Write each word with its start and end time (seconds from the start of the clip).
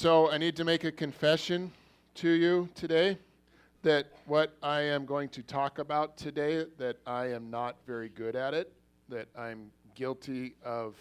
So 0.00 0.30
I 0.30 0.38
need 0.38 0.56
to 0.56 0.64
make 0.64 0.84
a 0.84 0.92
confession 0.92 1.70
to 2.14 2.30
you 2.30 2.70
today 2.74 3.18
that 3.82 4.06
what 4.24 4.56
I 4.62 4.80
am 4.80 5.04
going 5.04 5.28
to 5.28 5.42
talk 5.42 5.78
about 5.78 6.16
today 6.16 6.64
that 6.78 6.96
I 7.06 7.26
am 7.26 7.50
not 7.50 7.76
very 7.86 8.08
good 8.08 8.34
at 8.34 8.54
it, 8.54 8.72
that 9.10 9.28
I'm 9.36 9.70
guilty 9.94 10.54
of 10.64 10.94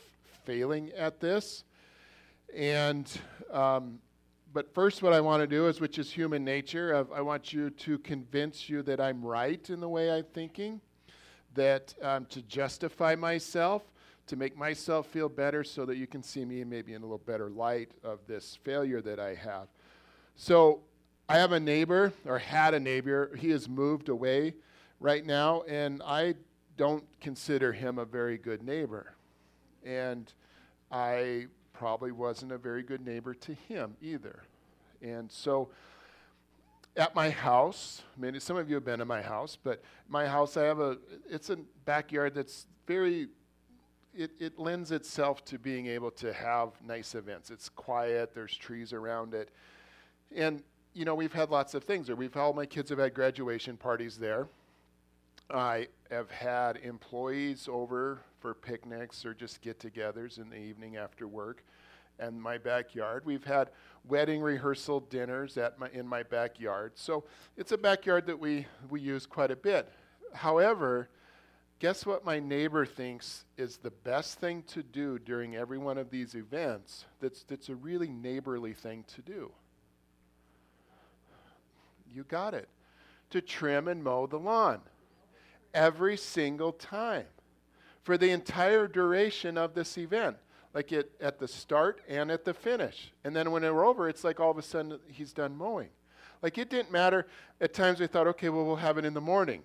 failing 0.44 0.92
at 0.98 1.22
this. 1.22 1.64
And 2.54 3.10
um, 3.54 4.00
but 4.52 4.74
first, 4.74 5.02
what 5.02 5.14
I 5.14 5.22
want 5.22 5.44
to 5.44 5.48
do 5.48 5.70
is, 5.70 5.80
which 5.80 5.98
is 5.98 6.12
human 6.12 6.44
nature, 6.44 6.92
of, 6.92 7.10
I 7.14 7.22
want 7.22 7.54
you 7.54 7.70
to 7.70 8.00
convince 8.00 8.68
you 8.68 8.82
that 8.82 9.00
I'm 9.00 9.24
right 9.24 9.70
in 9.70 9.80
the 9.80 9.88
way 9.88 10.12
I'm 10.12 10.26
thinking, 10.34 10.82
that 11.54 11.94
um, 12.02 12.26
to 12.32 12.42
justify 12.42 13.16
myself, 13.16 13.82
to 14.30 14.36
make 14.36 14.58
myself 14.58 15.08
feel 15.08 15.30
better, 15.30 15.64
so 15.64 15.86
that 15.86 15.98
you 15.98 16.08
can 16.08 16.24
see 16.24 16.46
me 16.46 16.64
maybe 16.64 16.94
in 16.94 17.02
a 17.02 17.06
little 17.06 17.18
better 17.18 17.50
light 17.50 17.92
of 18.04 18.20
this 18.28 18.58
failure 18.64 19.02
that 19.02 19.20
I 19.20 19.36
have. 19.36 19.68
So, 20.36 20.82
I 21.28 21.38
have 21.38 21.52
a 21.52 21.60
neighbor, 21.60 22.12
or 22.26 22.40
had 22.40 22.74
a 22.74 22.80
neighbor. 22.80 23.36
He 23.36 23.52
has 23.52 23.70
moved 23.70 24.10
away 24.10 24.56
right 25.00 25.24
now, 25.24 25.62
and 25.68 26.02
I 26.04 26.34
don't 26.76 27.04
consider 27.22 27.72
him 27.72 28.00
a 28.00 28.06
very 28.06 28.38
good 28.38 28.64
neighbor. 28.64 29.14
And 29.86 30.32
I 30.92 31.48
probably 31.74 32.12
wasn't 32.12 32.52
a 32.52 32.58
very 32.58 32.82
good 32.82 33.06
neighbor 33.06 33.34
to 33.34 33.54
him 33.54 33.96
either. 34.02 34.44
And 35.02 35.32
so 35.32 35.70
at 36.98 37.14
my 37.14 37.30
house, 37.30 38.02
maybe 38.18 38.40
some 38.40 38.58
of 38.58 38.70
you 38.70 38.76
have 38.76 38.86
been 38.86 39.02
in 39.02 39.08
my 39.08 39.22
house, 39.22 39.58
but 39.62 39.82
my 40.08 40.26
house, 40.28 40.58
I 40.58 40.64
have 40.64 40.80
a, 40.80 40.98
it's 41.30 41.50
a 41.50 41.58
backyard 41.86 42.34
that's 42.34 42.66
very, 42.88 43.28
it, 44.20 44.32
it 44.38 44.60
lends 44.60 44.92
itself 44.92 45.46
to 45.46 45.58
being 45.58 45.88
able 45.88 46.12
to 46.12 46.34
have 46.34 46.72
nice 46.86 47.16
events. 47.16 47.50
It's 47.50 47.70
quiet, 47.70 48.36
there's 48.36 48.54
trees 48.54 48.92
around 48.92 49.34
it. 49.34 49.50
And, 50.36 50.62
you 50.94 51.06
know, 51.06 51.16
we've 51.16 51.32
had 51.32 51.50
lots 51.50 51.74
of 51.74 51.86
things. 51.86 52.12
We've, 52.12 52.36
all 52.36 52.52
my 52.52 52.66
kids 52.66 52.90
have 52.90 53.00
had 53.00 53.14
graduation 53.14 53.78
parties 53.78 54.18
there. 54.18 54.50
I 55.50 55.88
have 56.12 56.30
had 56.30 56.78
employees 56.84 57.70
over 57.72 58.20
for 58.40 58.54
picnics 58.54 59.26
or 59.26 59.34
just 59.34 59.62
get 59.62 59.80
togethers 59.80 60.38
in 60.38 60.50
the 60.50 60.58
evening 60.58 60.98
after 60.98 61.26
work 61.26 61.64
and 62.20 62.42
my 62.42 62.58
backyard. 62.58 63.26
We've 63.26 63.46
had 63.46 63.70
wedding 64.06 64.42
rehearsal 64.42 65.00
dinners 65.00 65.58
at 65.58 65.80
my, 65.80 65.88
in 65.94 66.06
my 66.06 66.24
backyard. 66.24 66.92
So 66.96 67.24
it's 67.56 67.72
a 67.72 67.78
backyard 67.78 68.28
that 68.28 68.38
we, 68.38 68.68
we 68.90 69.00
use 69.00 69.26
quite 69.26 69.50
a 69.50 69.56
bit. 69.56 69.90
However, 70.34 71.08
guess 71.80 72.06
what 72.06 72.26
my 72.26 72.40
neighbor 72.40 72.86
thinks 72.86 73.46
is 73.58 73.78
the 73.78 73.92
best 73.92 74.40
thing 74.40 74.64
to 74.68 74.84
do 74.84 75.18
during 75.18 75.56
every 75.56 75.78
one 75.78 75.98
of 75.98 76.10
these 76.10 76.36
events 76.36 77.06
that's, 77.20 77.44
that's 77.44 77.70
a 77.70 77.76
really 77.76 78.10
neighborly 78.10 78.74
thing 78.74 79.06
to 79.16 79.22
do? 79.22 79.52
You 82.14 82.24
got 82.24 82.54
it. 82.54 82.68
To 83.32 83.42
trim 83.42 83.88
and 83.88 84.04
mow 84.04 84.28
the 84.28 84.40
lawn 84.40 84.82
every 85.74 86.18
single 86.18 86.72
time 86.72 87.26
for 88.02 88.18
the 88.18 88.32
entire 88.32 88.88
duration 88.88 89.58
of 89.58 89.76
this 89.76 89.98
event, 89.98 90.38
like 90.74 90.92
it, 90.92 91.12
at 91.22 91.38
the 91.38 91.48
start 91.48 92.02
and 92.08 92.32
at 92.32 92.46
the 92.46 92.54
finish. 92.54 93.12
And 93.24 93.36
then 93.36 93.52
when 93.52 93.62
we're 93.62 93.86
over, 93.86 94.10
it's 94.10 94.24
like 94.24 94.40
all 94.40 94.52
of 94.52 94.58
a 94.58 94.64
sudden 94.64 95.00
he's 95.08 95.32
done 95.34 95.56
mowing. 95.56 95.90
Like 96.42 96.58
it 96.58 96.70
didn't 96.70 96.92
matter. 96.92 97.28
At 97.62 97.74
times 97.74 98.00
we 98.00 98.08
thought, 98.08 98.28
okay, 98.28 98.50
well, 98.50 98.66
we'll 98.66 98.78
have 98.78 98.98
it 98.98 99.06
in 99.06 99.14
the 99.14 99.22
morning. 99.22 99.62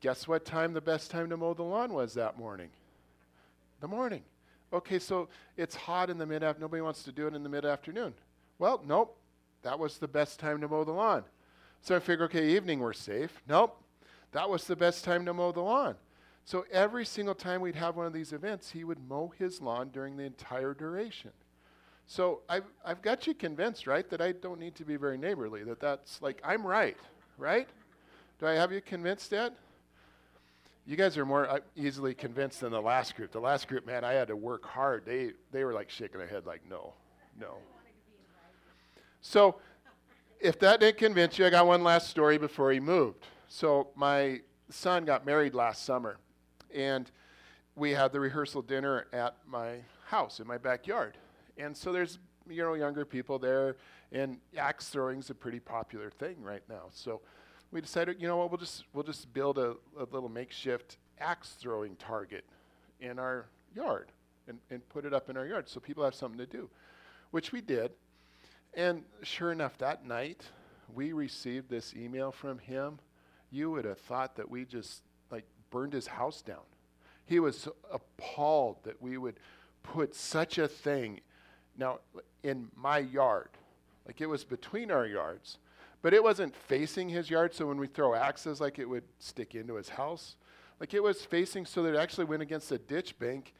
Guess 0.00 0.26
what 0.26 0.44
time 0.44 0.72
the 0.72 0.80
best 0.80 1.10
time 1.10 1.28
to 1.30 1.36
mow 1.36 1.54
the 1.54 1.62
lawn 1.62 1.92
was 1.92 2.14
that 2.14 2.38
morning? 2.38 2.70
The 3.80 3.88
morning. 3.88 4.22
Okay, 4.72 4.98
so 4.98 5.28
it's 5.56 5.74
hot 5.74 6.10
in 6.10 6.18
the 6.18 6.26
mid 6.26 6.42
afternoon. 6.42 6.62
Nobody 6.62 6.80
wants 6.80 7.02
to 7.04 7.12
do 7.12 7.26
it 7.26 7.34
in 7.34 7.42
the 7.42 7.48
mid 7.48 7.64
afternoon. 7.64 8.14
Well, 8.58 8.82
nope. 8.86 9.16
That 9.62 9.78
was 9.78 9.98
the 9.98 10.08
best 10.08 10.40
time 10.40 10.60
to 10.62 10.68
mow 10.68 10.84
the 10.84 10.92
lawn. 10.92 11.24
So 11.82 11.96
I 11.96 11.98
figure, 11.98 12.24
okay, 12.26 12.48
evening 12.54 12.80
we're 12.80 12.92
safe. 12.92 13.42
Nope. 13.48 13.82
That 14.32 14.48
was 14.48 14.64
the 14.64 14.76
best 14.76 15.04
time 15.04 15.26
to 15.26 15.34
mow 15.34 15.52
the 15.52 15.60
lawn. 15.60 15.96
So 16.44 16.64
every 16.72 17.04
single 17.04 17.34
time 17.34 17.60
we'd 17.60 17.74
have 17.74 17.96
one 17.96 18.06
of 18.06 18.12
these 18.12 18.32
events, 18.32 18.70
he 18.70 18.84
would 18.84 18.98
mow 19.08 19.32
his 19.38 19.60
lawn 19.60 19.90
during 19.92 20.16
the 20.16 20.24
entire 20.24 20.72
duration. 20.72 21.30
So 22.06 22.40
I've, 22.48 22.64
I've 22.84 23.02
got 23.02 23.26
you 23.26 23.34
convinced, 23.34 23.86
right, 23.86 24.08
that 24.10 24.20
I 24.20 24.32
don't 24.32 24.58
need 24.58 24.74
to 24.76 24.84
be 24.84 24.96
very 24.96 25.18
neighborly, 25.18 25.62
that 25.64 25.78
that's 25.78 26.20
like, 26.20 26.40
I'm 26.42 26.66
right, 26.66 26.96
right? 27.38 27.68
Do 28.40 28.46
I 28.46 28.54
have 28.54 28.72
you 28.72 28.80
convinced 28.80 29.30
yet? 29.30 29.52
You 30.90 30.96
guys 30.96 31.16
are 31.16 31.24
more 31.24 31.48
uh, 31.48 31.60
easily 31.76 32.14
convinced 32.14 32.62
than 32.62 32.72
the 32.72 32.82
last 32.82 33.14
group. 33.14 33.30
The 33.30 33.38
last 33.38 33.68
group, 33.68 33.86
man, 33.86 34.02
I 34.02 34.12
had 34.12 34.26
to 34.26 34.34
work 34.34 34.66
hard. 34.66 35.06
They, 35.06 35.30
they 35.52 35.62
were 35.62 35.72
like 35.72 35.88
shaking 35.88 36.18
their 36.18 36.26
head, 36.26 36.46
like, 36.46 36.68
no, 36.68 36.94
no. 37.38 37.58
So 39.20 39.60
if 40.40 40.58
that 40.58 40.80
didn't 40.80 40.98
convince 40.98 41.38
you, 41.38 41.46
I 41.46 41.50
got 41.50 41.64
one 41.64 41.84
last 41.84 42.10
story 42.10 42.38
before 42.38 42.72
he 42.72 42.80
moved. 42.80 43.24
So 43.46 43.90
my 43.94 44.40
son 44.68 45.04
got 45.04 45.24
married 45.24 45.54
last 45.54 45.84
summer, 45.84 46.18
and 46.74 47.08
we 47.76 47.92
had 47.92 48.10
the 48.10 48.18
rehearsal 48.18 48.60
dinner 48.60 49.06
at 49.12 49.36
my 49.46 49.76
house 50.06 50.40
in 50.40 50.46
my 50.48 50.58
backyard. 50.58 51.16
And 51.56 51.76
so 51.76 51.92
there's 51.92 52.18
you 52.48 52.64
know 52.64 52.74
younger 52.74 53.04
people 53.04 53.38
there, 53.38 53.76
and 54.10 54.38
axe 54.58 54.88
throwing 54.88 55.20
is 55.20 55.30
a 55.30 55.36
pretty 55.36 55.60
popular 55.60 56.10
thing 56.10 56.42
right 56.42 56.64
now. 56.68 56.86
So 56.90 57.20
we 57.72 57.80
decided, 57.80 58.20
you 58.20 58.28
know 58.28 58.36
what, 58.36 58.50
we'll 58.50 58.58
just 58.58 58.84
we'll 58.92 59.04
just 59.04 59.32
build 59.32 59.58
a, 59.58 59.76
a 59.98 60.04
little 60.10 60.28
makeshift 60.28 60.98
axe 61.18 61.54
throwing 61.60 61.96
target 61.96 62.44
in 63.00 63.18
our 63.18 63.46
yard 63.74 64.10
and, 64.48 64.58
and 64.70 64.86
put 64.88 65.04
it 65.04 65.14
up 65.14 65.30
in 65.30 65.36
our 65.36 65.46
yard 65.46 65.68
so 65.68 65.80
people 65.80 66.04
have 66.04 66.14
something 66.14 66.38
to 66.38 66.46
do, 66.46 66.68
which 67.30 67.52
we 67.52 67.60
did. 67.60 67.92
And 68.74 69.02
sure 69.22 69.52
enough, 69.52 69.76
that 69.78 70.06
night 70.06 70.42
we 70.94 71.12
received 71.12 71.68
this 71.68 71.94
email 71.94 72.32
from 72.32 72.58
him 72.58 72.98
you 73.50 73.70
would 73.70 73.84
have 73.84 73.98
thought 73.98 74.36
that 74.36 74.48
we 74.48 74.64
just 74.64 75.02
like 75.30 75.44
burned 75.70 75.92
his 75.92 76.06
house 76.06 76.42
down. 76.42 76.62
He 77.26 77.40
was 77.40 77.68
appalled 77.92 78.76
that 78.84 79.00
we 79.02 79.18
would 79.18 79.38
put 79.82 80.14
such 80.14 80.58
a 80.58 80.68
thing 80.68 81.20
now 81.76 81.98
in 82.42 82.68
my 82.76 82.98
yard. 82.98 83.50
Like 84.06 84.20
it 84.20 84.26
was 84.26 84.44
between 84.44 84.90
our 84.90 85.06
yards, 85.06 85.58
but 86.02 86.14
it 86.14 86.22
wasn't 86.22 86.54
facing 86.54 87.08
his 87.08 87.28
yard, 87.28 87.54
so 87.54 87.66
when 87.66 87.78
we 87.78 87.86
throw 87.86 88.14
axes, 88.14 88.60
like 88.60 88.78
it 88.78 88.88
would 88.88 89.04
stick 89.18 89.54
into 89.54 89.74
his 89.74 89.88
house. 89.88 90.36
Like 90.78 90.94
it 90.94 91.02
was 91.02 91.22
facing 91.24 91.66
so 91.66 91.82
that 91.82 91.94
it 91.94 91.98
actually 91.98 92.24
went 92.24 92.42
against 92.42 92.72
a 92.72 92.78
ditch 92.78 93.18
bank 93.18 93.52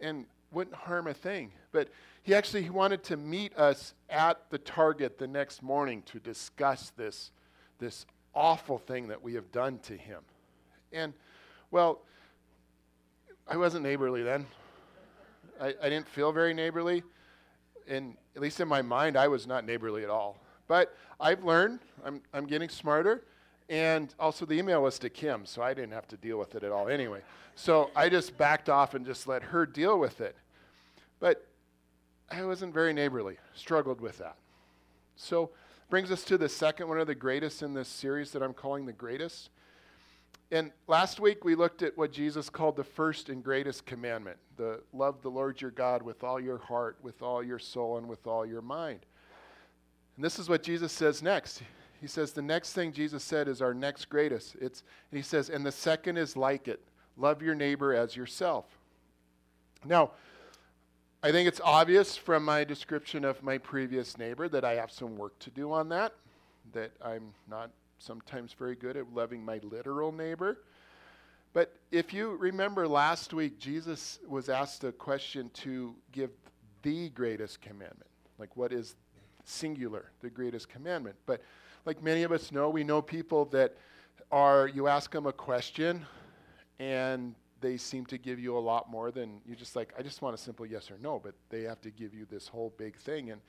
and 0.00 0.24
wouldn't 0.52 0.76
harm 0.76 1.06
a 1.06 1.14
thing. 1.14 1.52
But 1.70 1.88
he 2.22 2.34
actually 2.34 2.62
he 2.62 2.70
wanted 2.70 3.02
to 3.04 3.16
meet 3.16 3.56
us 3.58 3.94
at 4.08 4.48
the 4.50 4.58
target 4.58 5.18
the 5.18 5.26
next 5.26 5.62
morning 5.62 6.02
to 6.06 6.18
discuss 6.18 6.90
this, 6.96 7.30
this 7.78 8.06
awful 8.34 8.78
thing 8.78 9.08
that 9.08 9.22
we 9.22 9.34
have 9.34 9.50
done 9.52 9.78
to 9.80 9.96
him. 9.96 10.22
And, 10.92 11.12
well, 11.70 12.00
I 13.46 13.56
wasn't 13.56 13.82
neighborly 13.82 14.22
then. 14.22 14.46
I, 15.60 15.74
I 15.82 15.88
didn't 15.88 16.08
feel 16.08 16.32
very 16.32 16.54
neighborly. 16.54 17.02
And 17.86 18.16
at 18.34 18.40
least 18.40 18.60
in 18.60 18.68
my 18.68 18.80
mind, 18.80 19.16
I 19.16 19.28
was 19.28 19.46
not 19.46 19.66
neighborly 19.66 20.04
at 20.04 20.10
all. 20.10 20.41
But 20.72 20.96
I've 21.20 21.44
learned, 21.44 21.80
I'm, 22.02 22.22
I'm 22.32 22.46
getting 22.46 22.70
smarter. 22.70 23.24
And 23.68 24.14
also, 24.18 24.46
the 24.46 24.54
email 24.54 24.82
was 24.82 24.98
to 25.00 25.10
Kim, 25.10 25.44
so 25.44 25.60
I 25.60 25.74
didn't 25.74 25.92
have 25.92 26.08
to 26.08 26.16
deal 26.16 26.38
with 26.38 26.54
it 26.54 26.62
at 26.62 26.72
all 26.72 26.88
anyway. 26.88 27.20
So 27.56 27.90
I 27.94 28.08
just 28.08 28.38
backed 28.38 28.70
off 28.70 28.94
and 28.94 29.04
just 29.04 29.26
let 29.26 29.42
her 29.42 29.66
deal 29.66 29.98
with 29.98 30.22
it. 30.22 30.34
But 31.20 31.46
I 32.30 32.42
wasn't 32.46 32.72
very 32.72 32.94
neighborly, 32.94 33.36
struggled 33.54 34.00
with 34.00 34.16
that. 34.16 34.36
So 35.16 35.50
Brings 35.92 36.10
us 36.10 36.24
to 36.24 36.38
the 36.38 36.48
second 36.48 36.88
one 36.88 36.98
of 36.98 37.06
the 37.06 37.14
greatest 37.14 37.62
in 37.62 37.74
this 37.74 37.86
series 37.86 38.30
that 38.30 38.42
I'm 38.42 38.54
calling 38.54 38.86
the 38.86 38.94
greatest. 38.94 39.50
And 40.50 40.70
last 40.86 41.20
week 41.20 41.44
we 41.44 41.54
looked 41.54 41.82
at 41.82 41.98
what 41.98 42.12
Jesus 42.12 42.48
called 42.48 42.76
the 42.76 42.82
first 42.82 43.28
and 43.28 43.44
greatest 43.44 43.84
commandment 43.84 44.38
the 44.56 44.80
love 44.94 45.20
the 45.20 45.28
Lord 45.28 45.60
your 45.60 45.70
God 45.70 46.00
with 46.00 46.24
all 46.24 46.40
your 46.40 46.56
heart, 46.56 46.96
with 47.02 47.20
all 47.20 47.42
your 47.42 47.58
soul, 47.58 47.98
and 47.98 48.08
with 48.08 48.26
all 48.26 48.46
your 48.46 48.62
mind. 48.62 49.00
And 50.16 50.24
this 50.24 50.38
is 50.38 50.48
what 50.48 50.62
Jesus 50.62 50.92
says 50.92 51.22
next. 51.22 51.62
He 52.00 52.06
says 52.06 52.32
the 52.32 52.42
next 52.42 52.72
thing 52.72 52.92
Jesus 52.92 53.22
said 53.22 53.48
is 53.48 53.62
our 53.62 53.72
next 53.72 54.08
greatest. 54.08 54.56
It's, 54.60 54.82
and 55.10 55.16
he 55.16 55.22
says, 55.22 55.50
and 55.50 55.64
the 55.64 55.72
second 55.72 56.16
is 56.16 56.36
like 56.36 56.68
it 56.68 56.80
love 57.16 57.42
your 57.42 57.54
neighbor 57.54 57.94
as 57.94 58.16
yourself. 58.16 58.64
Now, 59.84 60.12
I 61.22 61.30
think 61.30 61.46
it's 61.46 61.60
obvious 61.62 62.16
from 62.16 62.44
my 62.44 62.64
description 62.64 63.24
of 63.24 63.42
my 63.42 63.58
previous 63.58 64.18
neighbor 64.18 64.48
that 64.48 64.64
I 64.64 64.74
have 64.74 64.90
some 64.90 65.16
work 65.16 65.38
to 65.40 65.50
do 65.50 65.72
on 65.72 65.88
that, 65.90 66.14
that 66.72 66.90
I'm 67.00 67.32
not 67.48 67.70
sometimes 67.98 68.52
very 68.52 68.74
good 68.74 68.96
at 68.96 69.12
loving 69.14 69.44
my 69.44 69.60
literal 69.62 70.10
neighbor. 70.10 70.58
But 71.52 71.76
if 71.90 72.12
you 72.12 72.36
remember 72.36 72.88
last 72.88 73.34
week, 73.34 73.58
Jesus 73.58 74.18
was 74.26 74.48
asked 74.48 74.84
a 74.84 74.90
question 74.90 75.50
to 75.54 75.94
give 76.10 76.30
the 76.82 77.10
greatest 77.10 77.60
commandment. 77.60 78.10
Like, 78.38 78.56
what 78.56 78.72
is 78.72 78.96
singular, 79.44 80.10
the 80.20 80.30
greatest 80.30 80.68
commandment? 80.68 81.16
But 81.26 81.42
like 81.84 82.02
many 82.02 82.22
of 82.22 82.32
us 82.32 82.52
know, 82.52 82.70
we 82.70 82.84
know 82.84 83.02
people 83.02 83.46
that 83.46 83.76
are, 84.30 84.68
you 84.68 84.88
ask 84.88 85.10
them 85.10 85.26
a 85.26 85.32
question 85.32 86.06
and 86.78 87.34
they 87.60 87.76
seem 87.76 88.04
to 88.06 88.18
give 88.18 88.38
you 88.38 88.56
a 88.56 88.60
lot 88.60 88.90
more 88.90 89.10
than 89.10 89.40
you 89.46 89.54
just 89.54 89.76
like, 89.76 89.92
I 89.98 90.02
just 90.02 90.20
want 90.20 90.34
a 90.34 90.38
simple 90.38 90.66
yes 90.66 90.90
or 90.90 90.98
no, 91.00 91.20
but 91.22 91.34
they 91.48 91.62
have 91.62 91.80
to 91.82 91.90
give 91.90 92.12
you 92.12 92.26
this 92.28 92.48
whole 92.48 92.72
big 92.76 92.96
thing. 92.96 93.30
And, 93.30 93.40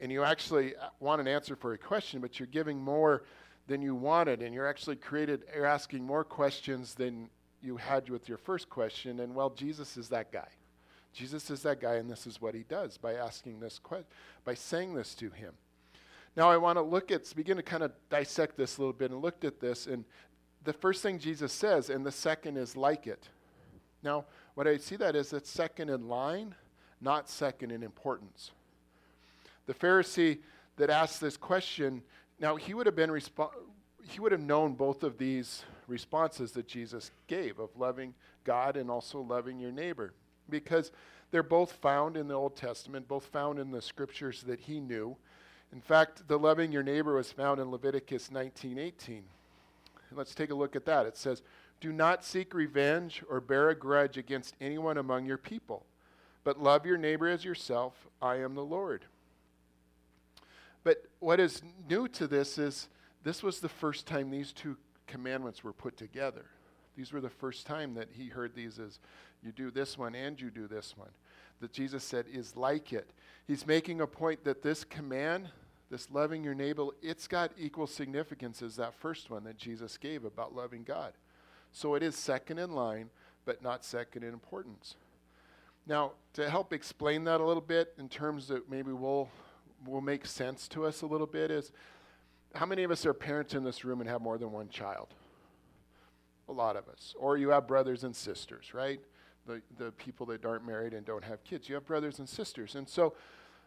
and 0.00 0.12
you 0.12 0.22
actually 0.22 0.76
uh, 0.76 0.88
want 1.00 1.20
an 1.20 1.28
answer 1.28 1.56
for 1.56 1.72
a 1.72 1.78
question, 1.78 2.20
but 2.20 2.38
you're 2.38 2.46
giving 2.46 2.78
more 2.78 3.24
than 3.66 3.82
you 3.82 3.94
wanted, 3.94 4.42
and 4.42 4.54
you're 4.54 4.66
actually 4.66 4.96
created, 4.96 5.42
you're 5.54 5.66
asking 5.66 6.04
more 6.04 6.24
questions 6.24 6.94
than 6.94 7.28
you 7.60 7.76
had 7.76 8.08
with 8.08 8.28
your 8.28 8.38
first 8.38 8.70
question. 8.70 9.20
And 9.20 9.34
well, 9.34 9.50
Jesus 9.50 9.96
is 9.96 10.08
that 10.08 10.32
guy. 10.32 10.48
Jesus 11.12 11.50
is 11.50 11.62
that 11.62 11.80
guy, 11.80 11.94
and 11.94 12.10
this 12.10 12.26
is 12.26 12.40
what 12.40 12.54
he 12.54 12.62
does 12.62 12.96
by 12.96 13.14
asking 13.14 13.60
this 13.60 13.78
question, 13.78 14.06
by 14.44 14.54
saying 14.54 14.94
this 14.94 15.14
to 15.16 15.30
him. 15.30 15.54
Now, 16.36 16.50
I 16.50 16.56
want 16.56 16.76
to 16.76 16.82
look 16.82 17.10
at, 17.10 17.34
begin 17.34 17.56
to 17.56 17.62
kind 17.62 17.82
of 17.82 17.92
dissect 18.10 18.56
this 18.56 18.76
a 18.76 18.80
little 18.80 18.92
bit 18.92 19.10
and 19.10 19.20
looked 19.20 19.44
at 19.44 19.58
this. 19.58 19.86
And 19.86 20.04
the 20.64 20.72
first 20.72 21.02
thing 21.02 21.18
Jesus 21.18 21.52
says, 21.52 21.90
and 21.90 22.06
the 22.06 22.12
second 22.12 22.56
is 22.56 22.76
like 22.76 23.06
it. 23.06 23.28
Now, 24.02 24.26
what 24.54 24.68
I 24.68 24.76
see 24.76 24.96
that 24.96 25.16
is 25.16 25.32
it's 25.32 25.50
second 25.50 25.90
in 25.90 26.08
line, 26.08 26.54
not 27.00 27.28
second 27.28 27.72
in 27.72 27.82
importance. 27.82 28.52
The 29.66 29.74
Pharisee 29.74 30.38
that 30.76 30.90
asked 30.90 31.20
this 31.20 31.36
question, 31.36 32.02
now 32.38 32.54
he 32.54 32.74
would 32.74 32.86
have 32.86 32.96
been 32.96 33.10
respo- 33.10 33.50
he 34.08 34.20
would 34.20 34.32
have 34.32 34.40
known 34.40 34.74
both 34.74 35.02
of 35.02 35.18
these 35.18 35.64
responses 35.88 36.52
that 36.52 36.68
Jesus 36.68 37.10
gave 37.26 37.58
of 37.58 37.70
loving 37.76 38.14
God 38.44 38.76
and 38.76 38.90
also 38.90 39.20
loving 39.20 39.58
your 39.58 39.72
neighbor 39.72 40.12
because 40.48 40.90
they're 41.30 41.42
both 41.42 41.72
found 41.72 42.16
in 42.16 42.28
the 42.28 42.34
Old 42.34 42.56
Testament, 42.56 43.08
both 43.08 43.26
found 43.26 43.58
in 43.58 43.70
the 43.70 43.82
scriptures 43.82 44.42
that 44.42 44.60
he 44.60 44.80
knew. 44.80 45.16
In 45.72 45.80
fact, 45.80 46.26
the 46.28 46.38
loving 46.38 46.72
your 46.72 46.82
neighbor 46.82 47.14
was 47.14 47.30
found 47.30 47.60
in 47.60 47.70
Leviticus 47.70 48.30
19:18. 48.30 49.24
Let's 50.12 50.34
take 50.34 50.50
a 50.50 50.54
look 50.54 50.74
at 50.74 50.86
that. 50.86 51.06
It 51.06 51.16
says, 51.16 51.42
"Do 51.80 51.92
not 51.92 52.24
seek 52.24 52.54
revenge 52.54 53.22
or 53.28 53.40
bear 53.40 53.68
a 53.68 53.74
grudge 53.74 54.16
against 54.16 54.56
anyone 54.60 54.96
among 54.96 55.26
your 55.26 55.36
people, 55.36 55.84
but 56.44 56.62
love 56.62 56.86
your 56.86 56.96
neighbor 56.96 57.28
as 57.28 57.44
yourself. 57.44 58.08
I 58.22 58.36
am 58.36 58.54
the 58.54 58.64
Lord." 58.64 59.04
But 60.82 61.04
what 61.18 61.38
is 61.40 61.62
new 61.86 62.08
to 62.08 62.26
this 62.26 62.56
is 62.56 62.88
this 63.22 63.42
was 63.42 63.60
the 63.60 63.68
first 63.68 64.06
time 64.06 64.30
these 64.30 64.52
two 64.52 64.78
commandments 65.06 65.62
were 65.62 65.74
put 65.74 65.98
together. 65.98 66.46
These 66.98 67.12
were 67.12 67.20
the 67.20 67.30
first 67.30 67.64
time 67.64 67.94
that 67.94 68.08
he 68.10 68.26
heard 68.26 68.56
these 68.56 68.80
as 68.80 68.98
you 69.40 69.52
do 69.52 69.70
this 69.70 69.96
one 69.96 70.16
and 70.16 70.38
you 70.40 70.50
do 70.50 70.66
this 70.66 70.94
one. 70.96 71.10
That 71.60 71.72
Jesus 71.72 72.02
said 72.02 72.26
is 72.28 72.56
like 72.56 72.92
it. 72.92 73.12
He's 73.46 73.64
making 73.68 74.00
a 74.00 74.06
point 74.08 74.42
that 74.42 74.62
this 74.62 74.82
command, 74.82 75.48
this 75.90 76.10
loving 76.10 76.42
your 76.42 76.56
neighbor, 76.56 76.86
it's 77.00 77.28
got 77.28 77.52
equal 77.56 77.86
significance 77.86 78.62
as 78.62 78.74
that 78.76 78.94
first 78.94 79.30
one 79.30 79.44
that 79.44 79.56
Jesus 79.56 79.96
gave 79.96 80.24
about 80.24 80.56
loving 80.56 80.82
God. 80.82 81.12
So 81.70 81.94
it 81.94 82.02
is 82.02 82.16
second 82.16 82.58
in 82.58 82.72
line, 82.72 83.10
but 83.44 83.62
not 83.62 83.84
second 83.84 84.24
in 84.24 84.32
importance. 84.32 84.96
Now, 85.86 86.14
to 86.32 86.50
help 86.50 86.72
explain 86.72 87.22
that 87.24 87.40
a 87.40 87.44
little 87.44 87.62
bit 87.62 87.94
in 87.96 88.08
terms 88.08 88.48
that 88.48 88.68
maybe 88.68 88.92
will 88.92 89.30
will 89.86 90.00
make 90.00 90.26
sense 90.26 90.66
to 90.66 90.84
us 90.84 91.02
a 91.02 91.06
little 91.06 91.28
bit 91.28 91.52
is 91.52 91.70
how 92.56 92.66
many 92.66 92.82
of 92.82 92.90
us 92.90 93.06
are 93.06 93.14
parents 93.14 93.54
in 93.54 93.62
this 93.62 93.84
room 93.84 94.00
and 94.00 94.10
have 94.10 94.20
more 94.20 94.36
than 94.36 94.50
one 94.50 94.68
child? 94.68 95.14
A 96.48 96.52
lot 96.52 96.76
of 96.76 96.88
us. 96.88 97.14
Or 97.18 97.36
you 97.36 97.50
have 97.50 97.66
brothers 97.66 98.04
and 98.04 98.14
sisters, 98.14 98.72
right? 98.72 99.00
the, 99.48 99.62
the 99.78 99.90
people 99.92 100.26
that 100.26 100.44
aren't 100.44 100.64
married 100.64 100.92
and 100.92 101.04
don't 101.04 101.24
have 101.24 101.42
kids. 101.42 101.68
You 101.68 101.74
have 101.74 101.86
brothers 101.86 102.20
and 102.20 102.28
sisters. 102.28 102.76
And 102.76 102.88
so, 102.88 103.14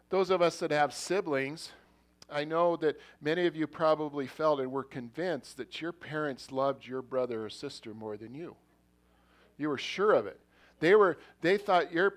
those 0.08 0.30
of 0.30 0.40
us 0.40 0.58
that 0.58 0.70
have 0.70 0.94
siblings, 0.94 1.72
I 2.30 2.44
know 2.44 2.76
that 2.76 3.00
many 3.20 3.46
of 3.46 3.56
you 3.56 3.66
probably 3.66 4.26
felt 4.26 4.60
and 4.60 4.70
were 4.70 4.84
convinced 4.84 5.56
that 5.56 5.80
your 5.80 5.92
parents 5.92 6.52
loved 6.52 6.86
your 6.86 7.02
brother 7.02 7.44
or 7.44 7.50
sister 7.50 7.92
more 7.92 8.16
than 8.16 8.34
you. 8.34 8.54
You 9.58 9.68
were 9.68 9.78
sure 9.78 10.12
of 10.12 10.26
it. 10.26 10.38
They 10.80 10.94
were 10.94 11.18
they 11.40 11.56
thought 11.56 11.92
your 11.92 12.14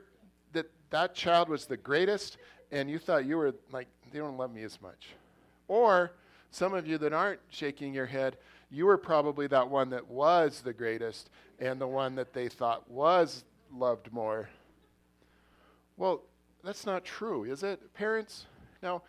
that 0.53 0.69
that 0.89 1.15
child 1.15 1.49
was 1.49 1.65
the 1.65 1.77
greatest 1.77 2.37
and 2.71 2.89
you 2.89 2.99
thought 2.99 3.25
you 3.25 3.37
were 3.37 3.53
like 3.71 3.87
they 4.11 4.19
don't 4.19 4.37
love 4.37 4.53
me 4.53 4.63
as 4.63 4.81
much. 4.81 5.09
Or 5.67 6.11
some 6.51 6.73
of 6.73 6.87
you 6.87 6.97
that 6.97 7.13
aren't 7.13 7.39
shaking 7.49 7.93
your 7.93 8.05
head, 8.05 8.37
you 8.75 8.85
were 8.85 8.97
probably 8.97 9.47
that 9.47 9.69
one 9.69 9.89
that 9.91 10.05
was 10.09 10.61
the 10.61 10.73
greatest 10.73 11.29
and 11.59 11.79
the 11.79 11.87
one 11.87 12.15
that 12.15 12.33
they 12.33 12.49
thought 12.49 12.89
was 12.91 13.45
loved 13.71 14.11
more. 14.11 14.49
Well, 15.95 16.23
that's 16.61 16.85
not 16.85 17.05
true, 17.05 17.45
is 17.45 17.63
it, 17.63 17.93
parents? 17.93 18.47
Now, 18.83 19.03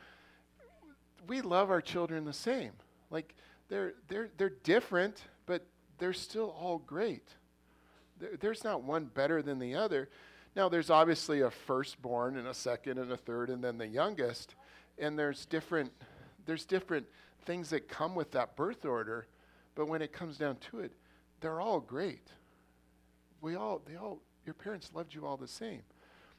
we 1.27 1.41
love 1.41 1.69
our 1.71 1.81
children 1.81 2.25
the 2.25 2.33
same. 2.33 2.71
Like 3.11 3.35
they're 3.69 3.95
they're 4.07 4.29
they're 4.37 4.53
different, 4.63 5.23
but 5.47 5.67
they're 5.99 6.13
still 6.13 6.55
all 6.57 6.79
great. 6.79 7.29
There, 8.21 8.37
there's 8.39 8.63
not 8.63 8.85
one 8.85 9.07
better 9.07 9.43
than 9.43 9.59
the 9.59 9.75
other. 9.75 10.09
Now, 10.55 10.69
there's 10.69 10.91
obviously 10.91 11.41
a 11.41 11.51
firstborn 11.51 12.37
and 12.37 12.47
a 12.47 12.55
second 12.55 12.99
and 12.99 13.11
a 13.11 13.17
third, 13.17 13.51
and 13.51 13.65
then 13.65 13.79
the 13.79 13.87
youngest, 13.89 14.55
and 14.97 15.19
there's 15.19 15.45
different 15.45 15.91
there's 16.47 16.65
different 16.65 17.07
things 17.47 17.71
that 17.71 17.89
come 17.89 18.15
with 18.15 18.31
that 18.31 18.55
birth 18.55 18.85
order. 18.85 19.27
But 19.77 19.87
when 19.87 20.03
it 20.03 20.13
comes 20.13 20.37
down 20.39 20.57
to 20.71 20.81
it, 20.81 20.91
they're 21.41 21.61
all 21.61 21.79
great. 21.79 22.27
We 23.41 23.55
all 23.55 23.81
they 23.87 23.95
all 23.95 24.19
your 24.45 24.55
parents 24.55 24.91
loved 24.93 25.15
you 25.15 25.25
all 25.25 25.37
the 25.37 25.47
same. 25.47 25.83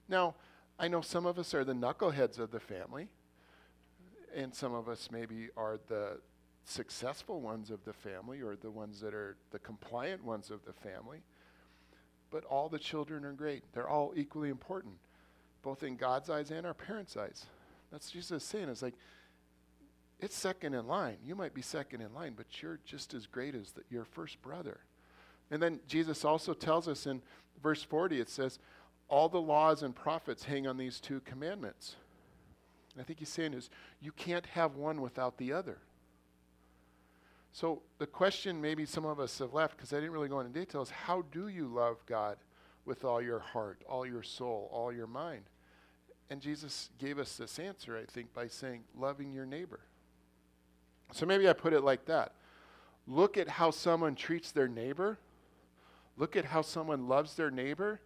Now, 0.10 0.36
I 0.78 0.90
know 0.90 1.02
some 1.02 1.26
of 1.26 1.40
us 1.40 1.54
are 1.54 1.64
the 1.64 1.74
knuckleheads 1.74 2.40
of 2.40 2.52
the 2.52 2.60
family, 2.60 3.08
and 4.36 4.54
some 4.54 4.74
of 4.74 4.90
us 4.90 5.10
maybe 5.12 5.50
are 5.56 5.80
the 5.88 6.20
successful 6.66 7.40
ones 7.40 7.70
of 7.72 7.84
the 7.86 7.94
family 7.94 8.42
or 8.42 8.56
the 8.56 8.70
ones 8.70 9.00
that 9.02 9.14
are 9.14 9.38
the 9.52 9.60
compliant 9.60 10.24
ones 10.24 10.50
of 10.52 10.66
the 10.66 10.74
family. 10.74 11.20
But 12.30 12.44
all 12.44 12.68
the 12.68 12.80
children 12.80 13.24
are 13.24 13.32
great. 13.32 13.64
They're 13.74 13.88
all 13.88 14.14
equally 14.16 14.50
important, 14.50 14.96
both 15.62 15.84
in 15.84 15.96
God's 15.96 16.30
eyes 16.30 16.52
and 16.52 16.66
our 16.66 16.74
parents' 16.74 17.16
eyes. 17.16 17.46
That's 17.92 18.12
Jesus 18.12 18.44
saying. 18.44 18.68
It's 18.68 18.82
like, 18.82 18.96
it's 20.20 20.36
second 20.36 20.74
in 20.74 20.88
line. 20.88 21.18
You 21.24 21.36
might 21.36 21.54
be 21.54 21.62
second 21.62 22.02
in 22.02 22.14
line, 22.14 22.34
but 22.36 22.62
you're 22.62 22.80
just 22.86 23.14
as 23.14 23.28
great 23.28 23.54
as 23.54 23.72
the, 23.72 23.82
your 23.90 24.06
first 24.06 24.42
brother. 24.42 24.80
And 25.52 25.62
then 25.62 25.80
Jesus 25.88 26.26
also 26.26 26.54
tells 26.54 26.88
us 26.88 27.06
in 27.06 27.22
verse 27.62 27.84
40, 27.84 28.20
it 28.20 28.30
says, 28.30 28.60
All 29.10 29.30
the 29.30 29.42
laws 29.42 29.84
and 29.84 29.96
prophets 29.96 30.44
hang 30.44 30.68
on 30.68 30.78
these 30.78 31.00
two 31.00 31.20
commandments. 31.22 31.96
And 32.94 33.02
I 33.02 33.06
think 33.06 33.20
he's 33.20 33.30
saying 33.30 33.54
is, 33.54 33.70
you 34.02 34.12
can't 34.12 34.46
have 34.48 34.76
one 34.76 35.02
without 35.02 35.38
the 35.38 35.54
other. 35.54 35.78
So 37.52 37.82
the 38.00 38.08
question 38.08 38.60
maybe 38.60 38.86
some 38.86 39.06
of 39.06 39.20
us 39.20 39.38
have 39.40 39.54
left, 39.54 39.78
because 39.78 39.94
I 39.94 39.98
didn't 39.98 40.12
really 40.12 40.30
go 40.30 40.40
into 40.40 40.60
detail, 40.60 40.82
is 40.82 40.90
how 40.90 41.24
do 41.32 41.48
you 41.48 41.68
love 41.68 41.98
God 42.08 42.38
with 42.86 43.06
all 43.06 43.22
your 43.22 43.40
heart, 43.40 43.84
all 43.88 44.06
your 44.06 44.24
soul, 44.24 44.70
all 44.72 44.92
your 44.92 45.08
mind? 45.08 45.44
And 46.30 46.42
Jesus 46.42 46.90
gave 46.98 47.20
us 47.20 47.38
this 47.38 47.58
answer, 47.60 47.98
I 47.98 48.12
think, 48.12 48.34
by 48.34 48.48
saying, 48.48 48.84
loving 48.96 49.32
your 49.32 49.46
neighbor. 49.46 49.80
So 51.12 51.26
maybe 51.26 51.48
I 51.48 51.54
put 51.54 51.74
it 51.74 51.84
like 51.84 52.06
that. 52.06 52.34
Look 53.08 53.38
at 53.38 53.48
how 53.48 53.72
someone 53.72 54.16
treats 54.16 54.52
their 54.52 54.68
neighbor 54.68 55.18
Look 56.18 56.36
at 56.36 56.46
how 56.46 56.64
someone 56.64 57.08
loves 57.08 57.36
their 57.36 57.52
neighbor, 57.52 58.02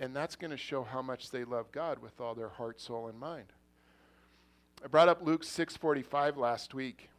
and 0.00 0.16
that's 0.16 0.36
going 0.36 0.50
to 0.50 0.56
show 0.56 0.82
how 0.82 1.02
much 1.02 1.30
they 1.30 1.44
love 1.44 1.70
God 1.70 1.98
with 1.98 2.18
all 2.20 2.34
their 2.34 2.48
heart, 2.48 2.80
soul, 2.80 3.08
and 3.08 3.20
mind. 3.20 3.52
I 4.82 4.88
brought 4.88 5.08
up 5.08 5.22
Luke 5.22 5.44
6:45 5.44 6.38
last 6.38 6.74
week 6.74 7.10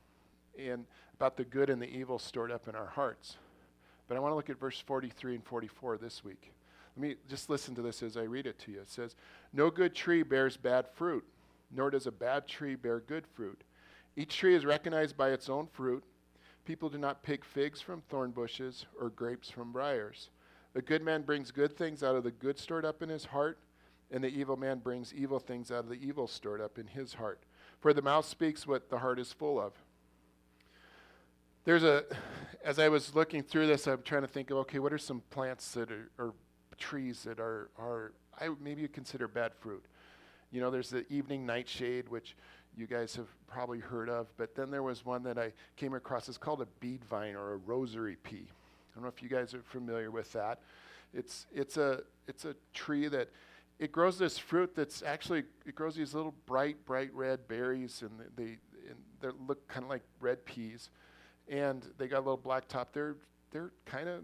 and 0.58 0.86
about 1.14 1.38
the 1.38 1.46
good 1.46 1.70
and 1.70 1.82
the 1.82 1.88
evil 1.88 2.20
stored 2.20 2.52
up 2.52 2.68
in 2.68 2.76
our 2.76 2.88
hearts. 2.88 3.38
But 4.08 4.18
I 4.18 4.20
want 4.20 4.32
to 4.32 4.36
look 4.36 4.50
at 4.50 4.60
verse 4.60 4.80
43 4.80 5.36
and 5.36 5.46
44 5.46 5.98
this 5.98 6.24
week. 6.24 6.52
Let 6.98 7.02
me 7.02 7.16
just 7.30 7.50
listen 7.50 7.74
to 7.76 7.82
this 7.82 8.04
as 8.04 8.18
I 8.18 8.24
read 8.24 8.48
it 8.48 8.60
to 8.60 8.72
you. 8.72 8.82
It 8.82 8.90
says, 8.90 9.16
"No 9.54 9.70
good 9.70 9.96
tree 9.96 10.24
bears 10.24 10.58
bad 10.58 10.90
fruit, 10.90 11.26
nor 11.72 11.90
does 11.92 12.08
a 12.08 12.12
bad 12.12 12.48
tree 12.48 12.76
bear 12.76 13.00
good 13.00 13.26
fruit. 13.28 13.64
Each 14.16 14.38
tree 14.38 14.56
is 14.56 14.66
recognized 14.66 15.18
by 15.18 15.32
its 15.32 15.50
own 15.50 15.68
fruit." 15.68 16.04
People 16.66 16.90
do 16.90 16.98
not 16.98 17.24
pick 17.24 17.44
figs 17.44 17.82
from 17.82 18.02
thorn 18.02 18.32
bushes 18.32 18.86
or 18.98 19.10
grapes 19.10 19.50
from 19.50 19.74
briars. 19.74 20.30
The 20.74 20.82
good 20.82 21.02
man 21.02 21.24
brings 21.24 21.52
good 21.52 21.76
things 21.76 22.04
out 22.04 22.16
of 22.16 22.24
the 22.24 22.32
good 22.32 22.58
stored 22.58 22.86
up 22.86 23.04
in 23.04 23.10
his 23.10 23.26
heart, 23.26 23.60
and 24.10 24.24
the 24.24 24.30
evil 24.30 24.56
man 24.56 24.80
brings 24.80 25.14
evil 25.14 25.40
things 25.40 25.72
out 25.72 25.80
of 25.80 25.90
the 25.90 25.96
evil 25.96 26.26
stored 26.26 26.62
up 26.62 26.80
in 26.80 26.88
his 26.88 27.16
heart. 27.16 27.44
For 27.80 27.94
the 27.94 28.02
mouth 28.02 28.26
speaks 28.26 28.66
what 28.66 28.90
the 28.90 29.00
heart 29.00 29.20
is 29.20 29.34
full 29.34 29.60
of. 29.60 29.74
There's 31.66 31.84
a, 31.84 32.06
as 32.64 32.80
I 32.80 32.90
was 32.90 33.14
looking 33.14 33.44
through 33.44 33.68
this, 33.68 33.88
I'm 33.88 34.02
trying 34.04 34.22
to 34.22 34.28
think 34.28 34.50
of, 34.50 34.58
okay, 34.60 34.80
what 34.80 34.94
are 34.94 34.98
some 34.98 35.22
plants 35.32 35.72
that 35.74 35.92
are, 35.92 36.12
or 36.18 36.34
trees 36.78 37.24
that 37.24 37.40
are, 37.40 37.70
are 37.78 38.14
I 38.40 38.50
maybe 38.62 38.82
you 38.82 38.88
consider 38.88 39.28
bad 39.28 39.54
fruit. 39.54 39.84
You 40.52 40.62
know, 40.62 40.72
there's 40.72 40.90
the 40.90 41.06
evening 41.12 41.46
nightshade, 41.46 42.10
which 42.10 42.36
you 42.78 42.88
guys 42.88 43.16
have 43.16 43.28
probably 43.48 43.80
heard 43.80 44.10
of. 44.10 44.28
But 44.38 44.56
then 44.56 44.72
there 44.72 44.84
was 44.84 45.06
one 45.06 45.24
that 45.24 45.38
I 45.38 45.54
came 45.76 45.94
across. 45.94 46.28
It's 46.30 46.38
called 46.38 46.62
a 46.62 46.68
bead 46.80 47.04
vine 47.06 47.36
or 47.36 47.54
a 47.54 47.58
rosary 47.58 48.18
pea. 48.24 48.46
I 48.46 48.96
don't 48.96 49.04
know 49.04 49.12
if 49.16 49.24
you 49.24 49.30
guys 49.30 49.54
are 49.54 49.62
familiar 49.62 50.12
with 50.12 50.32
that. 50.34 50.60
It's, 51.14 51.46
it's, 51.54 51.78
a, 51.78 52.02
it's 52.28 52.46
a 52.46 52.56
tree 52.74 53.08
that 53.08 53.30
it 53.80 53.92
grows 53.92 54.18
this 54.18 54.38
fruit 54.38 54.76
that's 54.76 55.04
actually 55.04 55.44
it 55.66 55.76
grows 55.76 55.96
these 55.96 56.14
little 56.14 56.34
bright 56.46 56.86
bright 56.86 57.14
red 57.14 57.48
berries 57.48 58.02
and 58.02 58.12
they 58.36 58.58
and 58.88 58.98
they 59.20 59.30
look 59.48 59.68
kind 59.68 59.84
of 59.84 59.90
like 59.90 60.04
red 60.20 60.46
peas 60.46 60.90
and 61.50 61.88
they 61.98 62.08
got 62.08 62.18
a 62.18 62.26
little 62.26 62.38
black 62.38 62.68
top 62.68 62.94
they're 62.94 63.16
they're 63.52 63.72
kind 63.86 64.08
of 64.08 64.24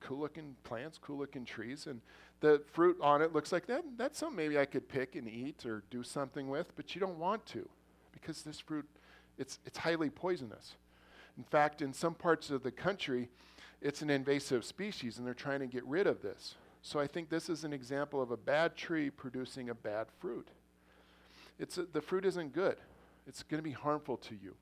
cool 0.00 0.18
looking 0.18 0.56
plants 0.64 0.98
cool 1.00 1.18
looking 1.18 1.44
trees 1.44 1.86
and 1.86 2.00
the 2.40 2.60
fruit 2.72 2.96
on 3.00 3.22
it 3.22 3.32
looks 3.32 3.52
like 3.52 3.66
that 3.66 3.84
that's 3.96 4.18
something 4.18 4.36
maybe 4.36 4.58
i 4.58 4.64
could 4.64 4.88
pick 4.88 5.14
and 5.14 5.28
eat 5.28 5.64
or 5.64 5.82
do 5.90 6.02
something 6.02 6.48
with 6.48 6.74
but 6.76 6.94
you 6.94 7.00
don't 7.00 7.18
want 7.18 7.44
to 7.46 7.68
because 8.18 8.42
this 8.42 8.58
fruit, 8.58 8.86
it's, 9.36 9.58
it's 9.66 9.78
highly 9.78 10.08
poisonous. 10.08 10.74
In 11.36 11.44
fact, 11.44 11.82
in 11.82 11.92
some 11.92 12.14
parts 12.14 12.50
of 12.50 12.62
the 12.62 12.70
country, 12.70 13.28
it's 13.82 14.00
an 14.00 14.08
invasive 14.08 14.64
species, 14.64 15.18
and 15.18 15.26
they're 15.26 15.34
trying 15.34 15.60
to 15.60 15.66
get 15.66 15.84
rid 15.84 16.06
of 16.06 16.22
this. 16.22 16.54
So 16.80 16.98
I 16.98 17.06
think 17.06 17.28
this 17.28 17.50
is 17.50 17.64
an 17.64 17.72
example 17.72 18.22
of 18.22 18.30
a 18.30 18.36
bad 18.36 18.74
tree 18.76 19.10
producing 19.10 19.68
a 19.68 19.74
bad 19.74 20.06
fruit. 20.18 20.48
It's 21.58 21.76
a, 21.78 21.82
the 21.84 22.00
fruit 22.00 22.24
isn't 22.24 22.54
good. 22.54 22.76
It's 23.26 23.42
going 23.42 23.58
to 23.58 23.68
be 23.68 23.72
harmful 23.72 24.16
to 24.18 24.34
you. 24.34 24.54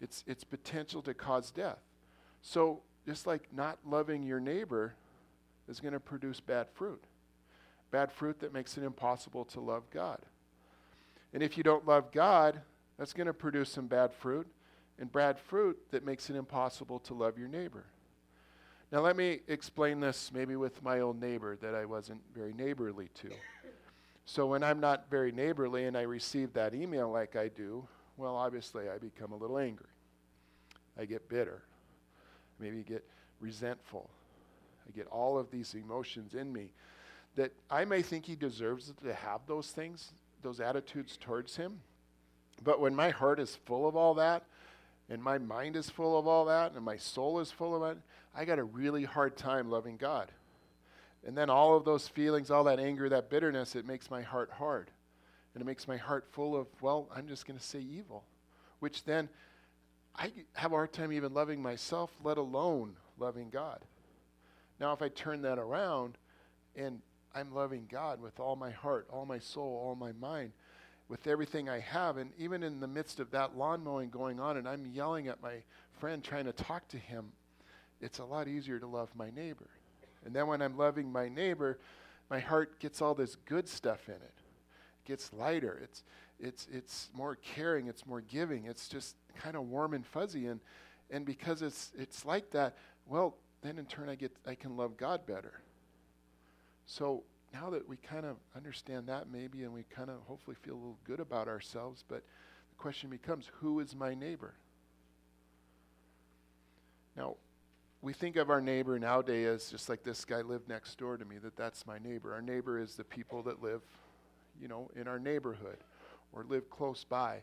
It's, 0.00 0.24
it's 0.26 0.44
potential 0.44 1.02
to 1.02 1.12
cause 1.12 1.50
death. 1.50 1.78
So 2.40 2.80
just 3.06 3.26
like 3.26 3.48
not 3.52 3.78
loving 3.84 4.22
your 4.22 4.40
neighbor 4.40 4.94
is 5.68 5.80
going 5.80 5.94
to 5.94 6.00
produce 6.00 6.40
bad 6.40 6.68
fruit. 6.72 7.02
Bad 7.90 8.10
fruit 8.10 8.40
that 8.40 8.52
makes 8.52 8.78
it 8.78 8.84
impossible 8.84 9.44
to 9.46 9.60
love 9.60 9.82
God. 9.90 10.20
And 11.32 11.42
if 11.42 11.58
you 11.58 11.64
don't 11.64 11.86
love 11.86 12.12
God, 12.12 12.60
that's 12.98 13.12
going 13.12 13.26
to 13.26 13.34
produce 13.34 13.70
some 13.70 13.86
bad 13.86 14.12
fruit, 14.12 14.46
and 14.98 15.10
bad 15.10 15.38
fruit 15.38 15.78
that 15.90 16.04
makes 16.04 16.30
it 16.30 16.36
impossible 16.36 17.00
to 17.00 17.14
love 17.14 17.38
your 17.38 17.48
neighbor. 17.48 17.84
Now, 18.92 19.00
let 19.00 19.16
me 19.16 19.40
explain 19.48 19.98
this 19.98 20.30
maybe 20.32 20.54
with 20.54 20.82
my 20.82 21.00
old 21.00 21.20
neighbor 21.20 21.56
that 21.56 21.74
I 21.74 21.84
wasn't 21.84 22.20
very 22.34 22.52
neighborly 22.52 23.08
to. 23.22 23.30
So, 24.24 24.46
when 24.46 24.62
I'm 24.62 24.78
not 24.78 25.10
very 25.10 25.32
neighborly 25.32 25.86
and 25.86 25.96
I 25.96 26.02
receive 26.02 26.52
that 26.52 26.74
email 26.74 27.10
like 27.10 27.34
I 27.34 27.48
do, 27.48 27.86
well, 28.16 28.36
obviously 28.36 28.88
I 28.88 28.98
become 28.98 29.32
a 29.32 29.36
little 29.36 29.58
angry. 29.58 29.88
I 30.98 31.04
get 31.06 31.28
bitter. 31.28 31.62
Maybe 32.60 32.82
get 32.82 33.04
resentful. 33.40 34.08
I 34.88 34.96
get 34.96 35.06
all 35.08 35.38
of 35.38 35.50
these 35.50 35.74
emotions 35.74 36.34
in 36.34 36.52
me 36.52 36.70
that 37.36 37.52
I 37.70 37.84
may 37.84 38.00
think 38.00 38.24
he 38.24 38.36
deserves 38.36 38.92
to 39.02 39.14
have 39.14 39.40
those 39.46 39.70
things, 39.72 40.12
those 40.42 40.60
attitudes 40.60 41.16
towards 41.16 41.56
him. 41.56 41.80
But 42.62 42.80
when 42.80 42.94
my 42.94 43.10
heart 43.10 43.40
is 43.40 43.58
full 43.66 43.88
of 43.88 43.96
all 43.96 44.14
that, 44.14 44.44
and 45.08 45.22
my 45.22 45.38
mind 45.38 45.76
is 45.76 45.90
full 45.90 46.18
of 46.18 46.26
all 46.26 46.44
that, 46.46 46.72
and 46.72 46.84
my 46.84 46.96
soul 46.96 47.40
is 47.40 47.50
full 47.50 47.74
of 47.74 47.96
it, 47.96 48.02
I 48.34 48.44
got 48.44 48.58
a 48.58 48.64
really 48.64 49.04
hard 49.04 49.36
time 49.36 49.70
loving 49.70 49.96
God. 49.96 50.30
And 51.26 51.36
then 51.36 51.50
all 51.50 51.76
of 51.76 51.84
those 51.84 52.08
feelings, 52.08 52.50
all 52.50 52.64
that 52.64 52.78
anger, 52.78 53.08
that 53.08 53.30
bitterness, 53.30 53.76
it 53.76 53.86
makes 53.86 54.10
my 54.10 54.22
heart 54.22 54.50
hard. 54.52 54.90
And 55.54 55.62
it 55.62 55.64
makes 55.64 55.86
my 55.86 55.96
heart 55.96 56.26
full 56.32 56.56
of, 56.56 56.66
well, 56.80 57.08
I'm 57.14 57.28
just 57.28 57.46
going 57.46 57.58
to 57.58 57.64
say 57.64 57.80
evil. 57.80 58.24
Which 58.80 59.04
then 59.04 59.28
I 60.16 60.32
have 60.54 60.72
a 60.72 60.74
hard 60.74 60.92
time 60.92 61.12
even 61.12 61.32
loving 61.32 61.62
myself, 61.62 62.10
let 62.22 62.38
alone 62.38 62.96
loving 63.18 63.50
God. 63.50 63.80
Now, 64.80 64.92
if 64.92 65.00
I 65.00 65.08
turn 65.08 65.42
that 65.42 65.58
around 65.58 66.18
and 66.76 67.00
I'm 67.34 67.54
loving 67.54 67.86
God 67.90 68.20
with 68.20 68.38
all 68.38 68.56
my 68.56 68.70
heart, 68.70 69.06
all 69.10 69.26
my 69.26 69.38
soul, 69.38 69.82
all 69.84 69.94
my 69.94 70.12
mind, 70.12 70.52
with 71.08 71.26
everything 71.26 71.68
I 71.68 71.80
have, 71.80 72.16
and 72.16 72.30
even 72.38 72.62
in 72.62 72.80
the 72.80 72.86
midst 72.86 73.20
of 73.20 73.30
that 73.32 73.56
lawn 73.56 73.84
mowing 73.84 74.10
going 74.10 74.40
on, 74.40 74.56
and 74.56 74.68
I'm 74.68 74.86
yelling 74.86 75.28
at 75.28 75.42
my 75.42 75.56
friend 75.98 76.24
trying 76.24 76.46
to 76.46 76.52
talk 76.52 76.88
to 76.88 76.96
him, 76.96 77.32
it's 78.00 78.18
a 78.18 78.24
lot 78.24 78.48
easier 78.48 78.78
to 78.78 78.86
love 78.86 79.10
my 79.14 79.30
neighbor. 79.30 79.68
And 80.24 80.34
then 80.34 80.46
when 80.46 80.62
I'm 80.62 80.76
loving 80.76 81.12
my 81.12 81.28
neighbor, 81.28 81.78
my 82.30 82.38
heart 82.38 82.78
gets 82.80 83.02
all 83.02 83.14
this 83.14 83.36
good 83.36 83.68
stuff 83.68 84.08
in 84.08 84.14
it. 84.14 84.22
It 84.22 85.06
gets 85.06 85.32
lighter. 85.32 85.78
It's 85.82 86.02
it's 86.40 86.66
it's 86.72 87.10
more 87.14 87.36
caring, 87.36 87.86
it's 87.86 88.06
more 88.06 88.20
giving. 88.22 88.64
It's 88.64 88.88
just 88.88 89.16
kind 89.36 89.56
of 89.56 89.68
warm 89.68 89.94
and 89.94 90.06
fuzzy 90.06 90.46
and 90.46 90.60
and 91.10 91.24
because 91.24 91.62
it's 91.62 91.92
it's 91.96 92.24
like 92.24 92.50
that, 92.52 92.76
well, 93.06 93.36
then 93.62 93.78
in 93.78 93.84
turn 93.84 94.08
I 94.08 94.14
get 94.14 94.34
I 94.46 94.54
can 94.54 94.76
love 94.76 94.96
God 94.96 95.26
better. 95.26 95.60
So 96.86 97.22
now 97.54 97.70
that 97.70 97.88
we 97.88 97.96
kind 97.96 98.26
of 98.26 98.36
understand 98.56 99.06
that 99.06 99.30
maybe 99.30 99.62
and 99.62 99.72
we 99.72 99.84
kind 99.84 100.10
of 100.10 100.16
hopefully 100.26 100.56
feel 100.60 100.74
a 100.74 100.76
little 100.76 100.98
good 101.04 101.20
about 101.20 101.46
ourselves, 101.46 102.04
but 102.08 102.18
the 102.18 102.76
question 102.76 103.08
becomes 103.08 103.48
who 103.60 103.78
is 103.78 103.94
my 103.94 104.12
neighbor? 104.12 104.54
Now, 107.16 107.36
we 108.02 108.12
think 108.12 108.34
of 108.36 108.50
our 108.50 108.60
neighbor 108.60 108.98
nowadays 108.98 109.46
as 109.46 109.70
just 109.70 109.88
like 109.88 110.02
this 110.02 110.24
guy 110.24 110.42
lived 110.42 110.68
next 110.68 110.98
door 110.98 111.16
to 111.16 111.24
me, 111.24 111.38
that 111.38 111.56
that's 111.56 111.86
my 111.86 111.98
neighbor. 111.98 112.34
Our 112.34 112.42
neighbor 112.42 112.78
is 112.78 112.96
the 112.96 113.04
people 113.04 113.42
that 113.44 113.62
live, 113.62 113.82
you 114.60 114.66
know, 114.66 114.90
in 114.96 115.06
our 115.06 115.20
neighborhood 115.20 115.78
or 116.32 116.44
live 116.48 116.68
close 116.70 117.04
by. 117.04 117.38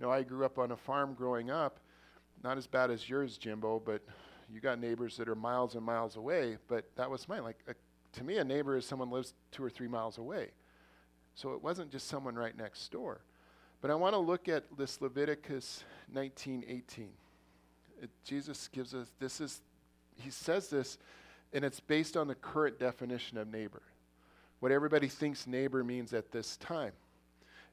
Now, 0.00 0.10
I 0.10 0.22
grew 0.22 0.46
up 0.46 0.58
on 0.58 0.72
a 0.72 0.76
farm 0.76 1.12
growing 1.12 1.50
up, 1.50 1.78
not 2.42 2.56
as 2.56 2.66
bad 2.66 2.90
as 2.90 3.06
yours, 3.06 3.36
Jimbo, 3.36 3.82
but 3.84 4.02
you 4.50 4.60
got 4.60 4.80
neighbors 4.80 5.18
that 5.18 5.28
are 5.28 5.34
miles 5.34 5.74
and 5.74 5.84
miles 5.84 6.16
away, 6.16 6.56
but 6.68 6.86
that 6.96 7.10
was 7.10 7.28
mine. 7.28 7.42
Like, 7.44 7.58
a, 7.68 7.74
to 8.12 8.24
me, 8.24 8.36
a 8.38 8.44
neighbor 8.44 8.76
is 8.76 8.86
someone 8.86 9.10
lives 9.10 9.34
two 9.50 9.64
or 9.64 9.70
three 9.70 9.88
miles 9.88 10.18
away. 10.18 10.50
So 11.34 11.52
it 11.52 11.62
wasn't 11.62 11.90
just 11.90 12.08
someone 12.08 12.34
right 12.34 12.56
next 12.56 12.90
door. 12.90 13.20
But 13.80 13.90
I 13.90 13.94
want 13.94 14.14
to 14.14 14.18
look 14.18 14.48
at 14.48 14.64
this 14.76 15.00
Leviticus 15.00 15.84
19:18. 16.12 17.08
Jesus 18.24 18.68
gives 18.68 18.94
us 18.94 19.10
this 19.18 19.40
is 19.40 19.60
he 20.16 20.30
says 20.30 20.68
this, 20.68 20.98
and 21.52 21.64
it's 21.64 21.80
based 21.80 22.16
on 22.16 22.28
the 22.28 22.34
current 22.34 22.78
definition 22.78 23.38
of 23.38 23.48
neighbor, 23.48 23.82
what 24.60 24.72
everybody 24.72 25.08
thinks 25.08 25.46
neighbor 25.46 25.82
means 25.82 26.12
at 26.12 26.30
this 26.30 26.56
time. 26.58 26.92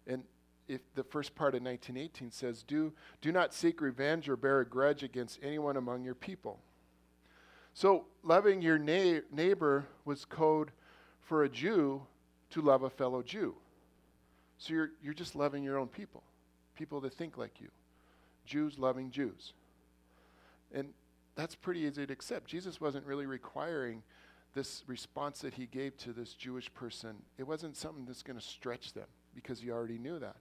And 0.07 0.23
if 0.67 0.81
the 0.95 1.03
first 1.03 1.35
part 1.35 1.55
of 1.55 1.63
1918 1.63 2.31
says, 2.31 2.63
do, 2.63 2.93
do 3.21 3.31
not 3.31 3.53
seek 3.53 3.81
revenge 3.81 4.29
or 4.29 4.37
bear 4.37 4.61
a 4.61 4.65
grudge 4.65 5.03
against 5.03 5.39
anyone 5.41 5.77
among 5.77 6.03
your 6.03 6.15
people. 6.15 6.59
So, 7.73 8.05
loving 8.23 8.61
your 8.61 8.77
na- 8.77 9.21
neighbor 9.31 9.85
was 10.05 10.25
code 10.25 10.71
for 11.21 11.43
a 11.43 11.49
Jew 11.49 12.01
to 12.51 12.61
love 12.61 12.83
a 12.83 12.89
fellow 12.89 13.21
Jew. 13.21 13.55
So, 14.57 14.73
you're, 14.73 14.91
you're 15.01 15.13
just 15.13 15.35
loving 15.35 15.63
your 15.63 15.77
own 15.77 15.87
people, 15.87 16.23
people 16.75 16.99
that 17.01 17.13
think 17.13 17.37
like 17.37 17.61
you. 17.61 17.69
Jews 18.45 18.79
loving 18.79 19.11
Jews. 19.11 19.53
And 20.73 20.89
that's 21.35 21.55
pretty 21.55 21.81
easy 21.81 22.05
to 22.05 22.11
accept. 22.11 22.47
Jesus 22.47 22.81
wasn't 22.81 23.05
really 23.05 23.25
requiring 23.25 24.03
this 24.55 24.83
response 24.87 25.39
that 25.41 25.53
he 25.53 25.67
gave 25.67 25.95
to 25.97 26.11
this 26.11 26.33
Jewish 26.33 26.73
person. 26.73 27.15
It 27.37 27.47
wasn't 27.47 27.77
something 27.77 28.05
that's 28.05 28.23
going 28.23 28.39
to 28.39 28.45
stretch 28.45 28.93
them 28.93 29.05
because 29.35 29.59
he 29.61 29.71
already 29.71 29.97
knew 29.97 30.19
that. 30.19 30.35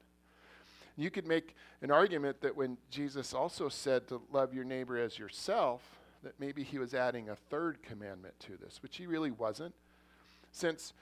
You 0.96 1.10
could 1.10 1.26
make 1.26 1.54
an 1.82 1.90
argument 1.92 2.40
that 2.40 2.56
when 2.56 2.76
Jesus 2.90 3.32
also 3.32 3.68
said 3.68 4.08
to 4.08 4.20
love 4.32 4.52
your 4.52 4.64
neighbor 4.64 4.98
as 4.98 5.18
yourself, 5.18 5.97
that 6.22 6.38
maybe 6.38 6.62
he 6.62 6.78
was 6.78 6.94
adding 6.94 7.28
a 7.28 7.36
third 7.36 7.82
commandment 7.82 8.38
to 8.40 8.56
this, 8.56 8.82
which 8.82 8.96
he 8.96 9.06
really 9.06 9.30
wasn't. 9.30 9.74
Since 10.50 10.92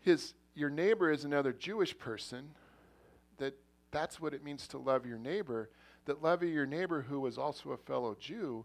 his 0.00 0.34
your 0.54 0.70
neighbor 0.70 1.10
is 1.10 1.24
another 1.24 1.52
Jewish 1.52 1.96
person, 1.98 2.50
that 3.38 3.54
that's 3.90 4.20
what 4.20 4.34
it 4.34 4.44
means 4.44 4.68
to 4.68 4.78
love 4.78 5.06
your 5.06 5.18
neighbor, 5.18 5.70
that 6.04 6.22
loving 6.22 6.52
your 6.52 6.66
neighbor 6.66 7.02
who 7.02 7.20
was 7.20 7.38
also 7.38 7.70
a 7.70 7.76
fellow 7.76 8.16
Jew 8.18 8.64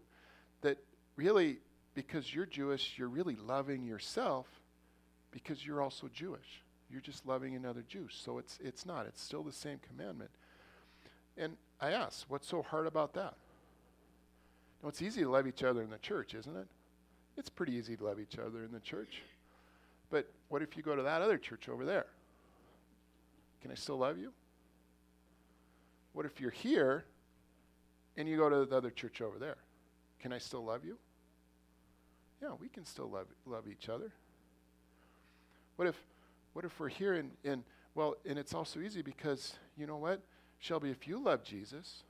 that 0.60 0.78
really, 1.16 1.58
because 1.94 2.34
you're 2.34 2.46
Jewish, 2.46 2.94
you're 2.96 3.08
really 3.08 3.36
loving 3.36 3.84
yourself 3.84 4.46
because 5.30 5.64
you're 5.66 5.82
also 5.82 6.08
Jewish. 6.12 6.62
You're 6.90 7.00
just 7.00 7.26
loving 7.26 7.54
another 7.54 7.84
Jew. 7.88 8.08
So 8.10 8.38
it's, 8.38 8.58
it's 8.62 8.84
not. 8.84 9.06
It's 9.06 9.22
still 9.22 9.42
the 9.42 9.52
same 9.52 9.78
commandment. 9.88 10.30
And 11.36 11.56
I 11.80 11.92
ask, 11.92 12.26
what's 12.28 12.48
so 12.48 12.62
hard 12.62 12.86
about 12.86 13.14
that? 13.14 13.34
It's 14.86 15.02
easy 15.02 15.22
to 15.22 15.30
love 15.30 15.46
each 15.46 15.62
other 15.62 15.82
in 15.82 15.90
the 15.90 15.98
church, 15.98 16.34
isn't 16.34 16.56
it? 16.56 16.66
It's 17.36 17.48
pretty 17.48 17.74
easy 17.74 17.96
to 17.96 18.04
love 18.04 18.18
each 18.18 18.38
other 18.38 18.64
in 18.64 18.72
the 18.72 18.80
church. 18.80 19.22
But 20.10 20.30
what 20.48 20.62
if 20.62 20.76
you 20.76 20.82
go 20.82 20.96
to 20.96 21.02
that 21.02 21.22
other 21.22 21.38
church 21.38 21.68
over 21.68 21.84
there? 21.84 22.06
Can 23.62 23.70
I 23.70 23.74
still 23.74 23.98
love 23.98 24.18
you? 24.18 24.32
What 26.12 26.26
if 26.26 26.40
you're 26.40 26.50
here 26.50 27.04
and 28.16 28.28
you 28.28 28.36
go 28.36 28.48
to 28.48 28.64
the 28.64 28.76
other 28.76 28.90
church 28.90 29.20
over 29.20 29.38
there? 29.38 29.56
Can 30.20 30.32
I 30.32 30.38
still 30.38 30.64
love 30.64 30.84
you? 30.84 30.98
Yeah, 32.42 32.50
we 32.58 32.68
can 32.68 32.84
still 32.84 33.08
love, 33.08 33.26
love 33.46 33.64
each 33.70 33.88
other. 33.88 34.12
What 35.76 35.88
if, 35.88 35.96
what 36.52 36.64
if 36.64 36.78
we're 36.80 36.88
here 36.88 37.14
and, 37.14 37.30
and, 37.44 37.62
well, 37.94 38.16
and 38.26 38.38
it's 38.38 38.54
also 38.54 38.80
easy 38.80 39.02
because, 39.02 39.54
you 39.76 39.86
know 39.86 39.96
what, 39.96 40.20
Shelby, 40.58 40.90
if 40.90 41.06
you 41.06 41.22
love 41.22 41.42
Jesus 41.42 42.02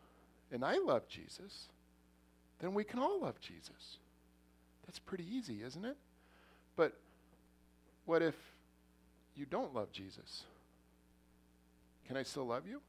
and 0.51 0.65
I 0.65 0.79
love 0.79 1.07
Jesus, 1.09 1.69
then 2.61 2.75
we 2.75 2.85
can 2.85 2.99
all 2.99 3.21
love 3.21 3.41
Jesus. 3.41 3.99
That's 4.87 4.99
pretty 4.99 5.25
easy, 5.31 5.63
isn't 5.63 5.85
it? 5.85 5.97
But 6.77 6.97
what 8.07 8.23
if 8.23 8.35
you 9.35 9.47
don't 9.47 9.75
love 9.75 9.93
Jesus? 9.93 10.45
Can 12.07 12.17
I 12.17 12.23
still 12.23 12.47
love 12.47 12.67
you? 12.69 12.81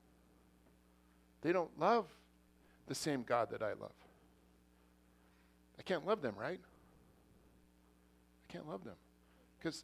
They 1.41 1.51
don't 1.51 1.79
love 1.79 2.05
the 2.87 2.95
same 2.95 3.23
God 3.23 3.49
that 3.51 3.61
I 3.61 3.73
love. 3.73 3.93
I 5.79 5.83
can't 5.83 6.05
love 6.05 6.21
them, 6.21 6.35
right? 6.37 6.59
I 8.49 8.51
can't 8.51 8.67
love 8.67 8.83
them 8.83 8.95
because 9.57 9.83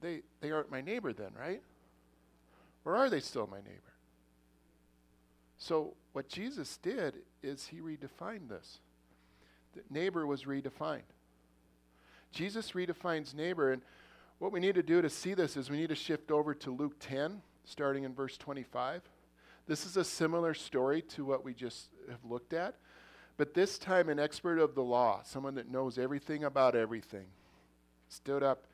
they, 0.00 0.22
they 0.40 0.50
aren't 0.50 0.70
my 0.70 0.80
neighbor 0.80 1.12
then, 1.12 1.30
right? 1.38 1.62
Or 2.84 2.96
are 2.96 3.08
they 3.08 3.20
still 3.20 3.46
my 3.46 3.58
neighbor? 3.58 3.92
So, 5.58 5.94
what 6.12 6.28
Jesus 6.28 6.76
did 6.76 7.14
is 7.42 7.68
he 7.68 7.80
redefined 7.80 8.48
this. 8.48 8.80
Neighbor 9.90 10.26
was 10.26 10.44
redefined. 10.44 11.02
Jesus 12.30 12.72
redefines 12.72 13.34
neighbor, 13.34 13.72
and 13.72 13.82
what 14.38 14.52
we 14.52 14.60
need 14.60 14.74
to 14.74 14.82
do 14.82 15.02
to 15.02 15.10
see 15.10 15.34
this 15.34 15.56
is 15.56 15.70
we 15.70 15.76
need 15.76 15.90
to 15.90 15.94
shift 15.94 16.30
over 16.30 16.54
to 16.54 16.70
Luke 16.70 16.96
10, 16.98 17.42
starting 17.64 18.04
in 18.04 18.14
verse 18.14 18.36
25. 18.36 19.02
This 19.66 19.86
is 19.86 19.96
a 19.96 20.04
similar 20.04 20.54
story 20.54 21.02
to 21.02 21.24
what 21.24 21.44
we 21.44 21.54
just 21.54 21.90
have 22.10 22.24
looked 22.24 22.52
at. 22.52 22.76
But 23.36 23.54
this 23.54 23.78
time, 23.78 24.08
an 24.08 24.18
expert 24.18 24.58
of 24.58 24.74
the 24.74 24.82
law, 24.82 25.20
someone 25.24 25.54
that 25.54 25.70
knows 25.70 25.98
everything 25.98 26.44
about 26.44 26.74
everything, 26.74 27.26
stood 28.08 28.42
up 28.42 28.66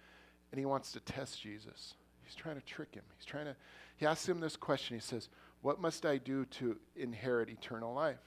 and 0.50 0.58
he 0.58 0.66
wants 0.66 0.92
to 0.92 1.00
test 1.00 1.40
Jesus. 1.40 1.94
He's 2.24 2.34
trying 2.34 2.56
to 2.56 2.62
trick 2.62 2.94
him. 2.94 3.04
He's 3.16 3.24
trying 3.24 3.46
to, 3.46 3.56
he 3.96 4.06
asks 4.06 4.28
him 4.28 4.40
this 4.40 4.56
question. 4.56 4.96
He 4.96 5.00
says, 5.00 5.28
What 5.62 5.80
must 5.80 6.04
I 6.04 6.18
do 6.18 6.44
to 6.46 6.76
inherit 6.96 7.48
eternal 7.50 7.94
life? 7.94 8.18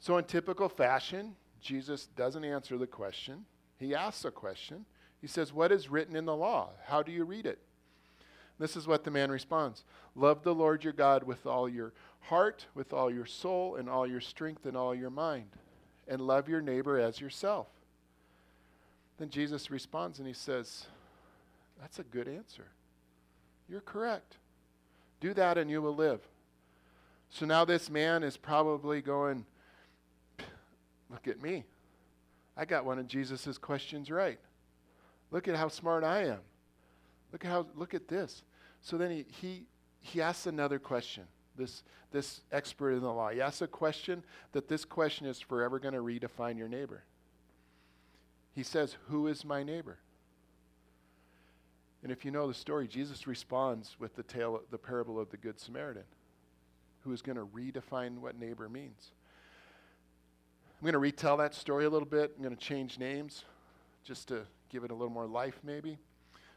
So, 0.00 0.16
in 0.16 0.24
typical 0.24 0.68
fashion, 0.68 1.34
Jesus 1.60 2.06
doesn't 2.16 2.44
answer 2.44 2.78
the 2.78 2.86
question. 2.86 3.44
He 3.78 3.94
asks 3.94 4.24
a 4.24 4.30
question. 4.30 4.84
He 5.20 5.26
says, 5.26 5.52
What 5.52 5.72
is 5.72 5.90
written 5.90 6.16
in 6.16 6.24
the 6.24 6.36
law? 6.36 6.70
How 6.86 7.02
do 7.02 7.12
you 7.12 7.24
read 7.24 7.46
it? 7.46 7.58
This 8.58 8.76
is 8.76 8.86
what 8.86 9.04
the 9.04 9.10
man 9.10 9.30
responds 9.30 9.84
Love 10.14 10.42
the 10.42 10.54
Lord 10.54 10.84
your 10.84 10.92
God 10.92 11.22
with 11.22 11.46
all 11.46 11.68
your 11.68 11.92
heart, 12.22 12.66
with 12.74 12.92
all 12.92 13.10
your 13.10 13.26
soul, 13.26 13.76
and 13.76 13.88
all 13.88 14.06
your 14.06 14.20
strength, 14.20 14.66
and 14.66 14.76
all 14.76 14.94
your 14.94 15.10
mind, 15.10 15.50
and 16.06 16.20
love 16.20 16.48
your 16.48 16.60
neighbor 16.60 16.98
as 16.98 17.20
yourself. 17.20 17.68
Then 19.18 19.30
Jesus 19.30 19.70
responds 19.70 20.18
and 20.18 20.28
he 20.28 20.34
says, 20.34 20.86
That's 21.80 21.98
a 21.98 22.04
good 22.04 22.28
answer. 22.28 22.66
You're 23.68 23.80
correct. 23.80 24.36
Do 25.20 25.34
that 25.34 25.58
and 25.58 25.70
you 25.70 25.82
will 25.82 25.94
live. 25.94 26.20
So 27.30 27.44
now 27.44 27.64
this 27.64 27.90
man 27.90 28.22
is 28.22 28.36
probably 28.36 29.02
going, 29.02 29.44
Look 31.10 31.28
at 31.28 31.42
me. 31.42 31.64
I 32.56 32.64
got 32.64 32.84
one 32.84 32.98
of 32.98 33.06
Jesus' 33.06 33.58
questions 33.58 34.10
right. 34.10 34.38
Look 35.30 35.48
at 35.48 35.56
how 35.56 35.68
smart 35.68 36.04
I 36.04 36.24
am. 36.24 36.40
Look 37.32 37.44
at 37.44 37.50
how 37.50 37.66
look 37.74 37.94
at 37.94 38.08
this. 38.08 38.42
So 38.80 38.96
then 38.96 39.10
he 39.10 39.26
he 39.28 39.66
he 40.00 40.22
asks 40.22 40.46
another 40.46 40.78
question. 40.78 41.24
This 41.56 41.82
this 42.10 42.40
expert 42.52 42.92
in 42.92 43.00
the 43.00 43.12
law. 43.12 43.30
He 43.30 43.40
asks 43.40 43.62
a 43.62 43.66
question 43.66 44.22
that 44.52 44.68
this 44.68 44.84
question 44.84 45.26
is 45.26 45.40
forever 45.40 45.78
going 45.78 45.94
to 45.94 46.00
redefine 46.00 46.56
your 46.56 46.68
neighbor. 46.68 47.04
He 48.54 48.62
says, 48.62 48.96
Who 49.08 49.26
is 49.26 49.44
my 49.44 49.62
neighbor? 49.62 49.98
And 52.02 52.12
if 52.12 52.24
you 52.24 52.30
know 52.30 52.46
the 52.46 52.54
story, 52.54 52.86
Jesus 52.86 53.26
responds 53.26 53.96
with 53.98 54.14
the 54.16 54.22
tale, 54.22 54.62
the 54.70 54.78
parable 54.78 55.18
of 55.18 55.30
the 55.30 55.36
Good 55.36 55.60
Samaritan, 55.60 56.04
who 57.00 57.12
is 57.12 57.22
going 57.22 57.36
to 57.36 57.46
redefine 57.46 58.18
what 58.18 58.38
neighbor 58.38 58.68
means. 58.68 59.10
I'm 60.78 60.84
going 60.84 60.92
to 60.92 61.00
retell 61.00 61.36
that 61.38 61.54
story 61.54 61.86
a 61.86 61.90
little 61.90 62.06
bit. 62.06 62.34
I'm 62.36 62.42
going 62.44 62.54
to 62.54 62.62
change 62.62 62.98
names 63.00 63.44
just 64.04 64.28
to 64.28 64.42
give 64.70 64.84
it 64.84 64.92
a 64.92 64.94
little 64.94 65.12
more 65.12 65.26
life, 65.26 65.58
maybe. 65.64 65.98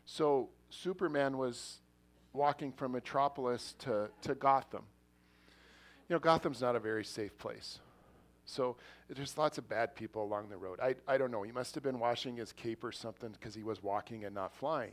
So, 0.06 0.50
Superman 0.70 1.38
was 1.38 1.80
walking 2.34 2.72
from 2.72 2.92
Metropolis 2.92 3.76
to, 3.80 4.10
to 4.22 4.36
Gotham. 4.36 4.84
You 6.08 6.16
know, 6.16 6.20
Gotham's 6.20 6.62
not 6.62 6.76
a 6.76 6.80
very 6.80 7.04
safe 7.04 7.38
place. 7.38 7.80
So 8.46 8.76
there's 9.10 9.38
lots 9.38 9.58
of 9.58 9.68
bad 9.70 9.96
people 9.96 10.24
along 10.24 10.50
the 10.50 10.58
road. 10.58 10.80
I, 10.82 10.96
I 11.08 11.18
don't 11.18 11.32
know. 11.32 11.44
He 11.44 11.52
must 11.52 11.74
have 11.76 11.84
been 11.84 12.00
washing 12.00 12.36
his 12.36 12.52
cape 12.52 12.84
or 12.84 12.92
something 12.92 13.32
because 13.32 13.56
he 13.56 13.64
was 13.64 13.82
walking 13.82 14.26
and 14.26 14.36
not 14.36 14.54
flying. 14.54 14.92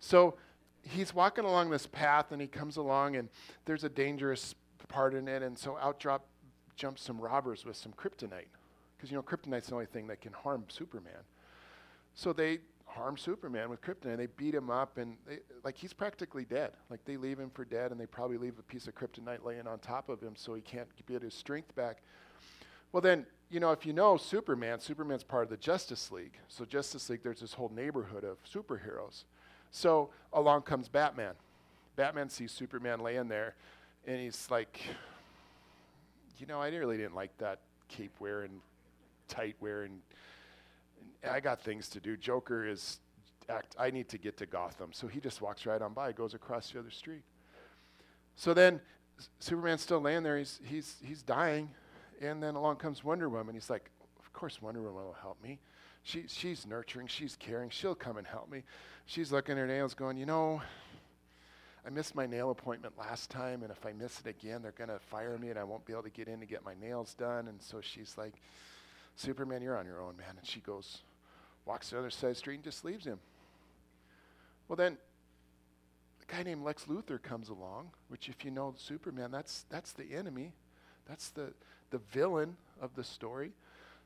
So 0.00 0.36
he's 0.82 1.14
walking 1.14 1.44
along 1.44 1.70
this 1.70 1.86
path 1.86 2.32
and 2.32 2.40
he 2.40 2.46
comes 2.46 2.76
along 2.76 3.16
and 3.16 3.28
there's 3.64 3.84
a 3.84 3.88
dangerous 3.88 4.54
part 4.88 5.14
in 5.14 5.28
it. 5.28 5.42
And 5.42 5.58
so 5.58 5.78
out 5.78 5.98
drop 5.98 6.26
jumps 6.76 7.02
some 7.02 7.20
robbers 7.20 7.64
with 7.64 7.76
some 7.76 7.92
kryptonite. 7.92 8.50
Because, 8.96 9.10
you 9.10 9.16
know, 9.16 9.22
kryptonite's 9.22 9.68
the 9.68 9.74
only 9.74 9.86
thing 9.86 10.06
that 10.08 10.20
can 10.20 10.32
harm 10.32 10.64
Superman. 10.68 11.12
So 12.14 12.32
they 12.32 12.58
harm 12.86 13.16
Superman 13.16 13.68
with 13.68 13.82
kryptonite. 13.82 14.16
They 14.16 14.26
beat 14.26 14.54
him 14.54 14.70
up, 14.70 14.98
and 14.98 15.16
they, 15.26 15.38
like 15.64 15.76
he's 15.76 15.92
practically 15.92 16.44
dead. 16.44 16.72
Like 16.90 17.04
they 17.04 17.16
leave 17.16 17.38
him 17.38 17.50
for 17.50 17.64
dead, 17.64 17.90
and 17.90 18.00
they 18.00 18.06
probably 18.06 18.38
leave 18.38 18.58
a 18.58 18.62
piece 18.62 18.86
of 18.86 18.94
kryptonite 18.94 19.44
laying 19.44 19.66
on 19.66 19.78
top 19.80 20.08
of 20.08 20.20
him 20.20 20.34
so 20.36 20.54
he 20.54 20.62
can't 20.62 20.88
get 21.06 21.22
his 21.22 21.34
strength 21.34 21.74
back. 21.74 21.98
Well, 22.92 23.00
then 23.00 23.26
you 23.50 23.60
know 23.60 23.72
if 23.72 23.84
you 23.84 23.92
know 23.92 24.16
Superman, 24.16 24.80
Superman's 24.80 25.24
part 25.24 25.44
of 25.44 25.50
the 25.50 25.56
Justice 25.56 26.12
League. 26.12 26.38
So 26.48 26.64
Justice 26.64 27.10
League, 27.10 27.22
there's 27.22 27.40
this 27.40 27.54
whole 27.54 27.72
neighborhood 27.74 28.24
of 28.24 28.38
superheroes. 28.44 29.24
So 29.70 30.10
along 30.32 30.62
comes 30.62 30.88
Batman. 30.88 31.34
Batman 31.96 32.28
sees 32.28 32.52
Superman 32.52 33.00
laying 33.00 33.28
there, 33.28 33.54
and 34.06 34.20
he's 34.20 34.48
like, 34.50 34.80
you 36.38 36.46
know, 36.46 36.60
I 36.60 36.68
really 36.68 36.96
didn't 36.96 37.14
like 37.14 37.36
that 37.38 37.60
cape 37.88 38.14
wearing, 38.20 38.60
tight 39.28 39.56
wearing 39.60 40.00
I 41.28 41.40
got 41.40 41.60
things 41.60 41.88
to 41.90 42.00
do. 42.00 42.16
Joker 42.16 42.66
is 42.66 42.98
act. 43.48 43.74
I 43.78 43.90
need 43.90 44.08
to 44.10 44.18
get 44.18 44.36
to 44.38 44.46
Gotham. 44.46 44.90
So 44.92 45.06
he 45.06 45.20
just 45.20 45.40
walks 45.40 45.66
right 45.66 45.80
on 45.80 45.92
by, 45.92 46.12
goes 46.12 46.34
across 46.34 46.70
the 46.70 46.78
other 46.78 46.90
street. 46.90 47.22
So 48.36 48.54
then 48.54 48.80
Superman's 49.38 49.82
still 49.82 50.00
laying 50.00 50.22
there. 50.22 50.38
He's, 50.38 50.60
he's, 50.64 50.96
he's 51.02 51.22
dying. 51.22 51.70
And 52.20 52.42
then 52.42 52.54
along 52.54 52.76
comes 52.76 53.04
Wonder 53.04 53.28
Woman. 53.28 53.54
He's 53.54 53.70
like, 53.70 53.90
Of 54.18 54.32
course, 54.32 54.60
Wonder 54.60 54.82
Woman 54.82 55.04
will 55.04 55.16
help 55.20 55.42
me. 55.42 55.60
She, 56.02 56.24
she's 56.28 56.66
nurturing, 56.66 57.06
she's 57.06 57.34
caring, 57.34 57.70
she'll 57.70 57.94
come 57.94 58.18
and 58.18 58.26
help 58.26 58.50
me. 58.50 58.62
She's 59.06 59.32
looking 59.32 59.52
at 59.52 59.58
her 59.58 59.66
nails, 59.66 59.94
going, 59.94 60.18
You 60.18 60.26
know, 60.26 60.60
I 61.86 61.90
missed 61.90 62.14
my 62.14 62.26
nail 62.26 62.50
appointment 62.50 62.94
last 62.98 63.28
time, 63.30 63.62
and 63.62 63.70
if 63.70 63.84
I 63.84 63.92
miss 63.92 64.18
it 64.20 64.26
again, 64.26 64.62
they're 64.62 64.72
going 64.72 64.88
to 64.88 64.98
fire 64.98 65.36
me 65.36 65.50
and 65.50 65.58
I 65.58 65.64
won't 65.64 65.84
be 65.84 65.92
able 65.92 66.04
to 66.04 66.10
get 66.10 66.28
in 66.28 66.40
to 66.40 66.46
get 66.46 66.64
my 66.64 66.74
nails 66.80 67.12
done. 67.14 67.46
And 67.46 67.60
so 67.60 67.82
she's 67.82 68.14
like, 68.16 68.34
Superman, 69.16 69.60
you're 69.60 69.76
on 69.76 69.84
your 69.84 70.00
own, 70.00 70.16
man. 70.16 70.34
And 70.38 70.46
she 70.46 70.60
goes, 70.60 71.02
walks 71.66 71.90
the 71.90 71.98
other 71.98 72.10
side 72.10 72.28
of 72.28 72.34
the 72.34 72.38
street 72.38 72.54
and 72.54 72.64
just 72.64 72.84
leaves 72.84 73.04
him. 73.04 73.18
Well, 74.66 74.76
then 74.76 74.96
a 76.26 76.32
guy 76.32 76.42
named 76.42 76.64
Lex 76.64 76.84
Luthor 76.84 77.22
comes 77.22 77.50
along, 77.50 77.90
which, 78.08 78.30
if 78.30 78.44
you 78.46 78.50
know 78.50 78.74
Superman, 78.78 79.30
that's, 79.30 79.66
that's 79.68 79.92
the 79.92 80.14
enemy. 80.14 80.54
That's 81.06 81.28
the, 81.30 81.52
the 81.90 81.98
villain 81.98 82.56
of 82.80 82.94
the 82.94 83.04
story. 83.04 83.52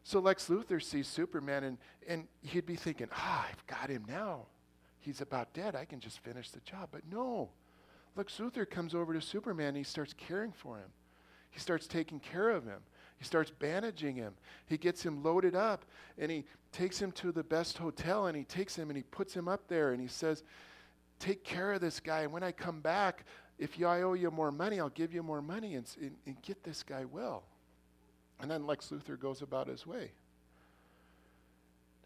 So 0.03 0.19
Lex 0.19 0.49
Luthor 0.49 0.83
sees 0.83 1.07
Superman, 1.07 1.63
and, 1.63 1.79
and 2.09 2.27
he'd 2.43 2.67
be 2.67 2.77
thinking, 2.77 3.07
ah, 3.13 3.47
I've 3.49 3.67
got 3.69 3.89
him 3.89 4.05
now. 4.09 4.47
He's 4.99 5.21
about 5.21 5.53
dead. 5.55 5.77
I 5.77 5.85
can 5.85 6.01
just 6.01 6.19
finish 6.19 6.51
the 6.51 6.61
job. 6.61 6.89
But 6.91 7.03
no. 7.11 7.51
Lex 8.17 8.39
Luthor 8.39 8.69
comes 8.69 8.95
over 8.95 9.15
to 9.15 9.21
Superman, 9.21 9.69
and 9.69 9.77
he 9.77 9.83
starts 9.85 10.13
caring 10.13 10.53
for 10.53 10.79
him. 10.79 10.91
He 11.51 11.61
starts 11.61 11.87
taking 11.87 12.21
care 12.21 12.51
of 12.51 12.65
him. 12.65 12.81
He 13.19 13.25
starts 13.25 13.51
bandaging 13.51 14.17
him. 14.17 14.35
He 14.67 14.79
gets 14.79 15.05
him 15.05 15.23
loaded 15.23 15.57
up 15.57 15.85
and 16.19 16.31
he 16.31 16.45
takes 16.71 17.01
him 17.01 17.11
to 17.13 17.33
the 17.33 17.43
best 17.43 17.77
hotel 17.77 18.27
and 18.27 18.37
he 18.37 18.45
takes 18.45 18.77
him 18.77 18.91
and 18.91 18.97
he 18.97 19.03
puts 19.03 19.35
him 19.35 19.49
up 19.49 19.67
there 19.67 19.93
and 19.93 20.01
he 20.01 20.07
says, 20.07 20.45
Take 21.19 21.43
care 21.43 21.73
of 21.73 21.81
this 21.81 21.99
guy. 21.99 22.21
And 22.21 22.33
when 22.33 22.45
I 22.45 22.53
come 22.53 22.81
back, 22.81 23.25
if 23.59 23.77
you, 23.77 23.89
I 23.89 24.03
owe 24.03 24.13
you 24.13 24.31
more 24.31 24.53
money, 24.53 24.79
I'll 24.79 24.89
give 24.89 25.13
you 25.13 25.21
more 25.21 25.43
money 25.43 25.75
and, 25.75 25.85
and, 26.01 26.15
and 26.27 26.41
get 26.43 26.63
this 26.63 26.85
guy 26.85 27.05
well. 27.07 27.43
And 28.41 28.49
then 28.49 28.69
Lex 28.69 28.91
Luthor 28.91 29.19
goes 29.19 29.43
about 29.43 29.67
his 29.67 29.85
way. 29.85 30.13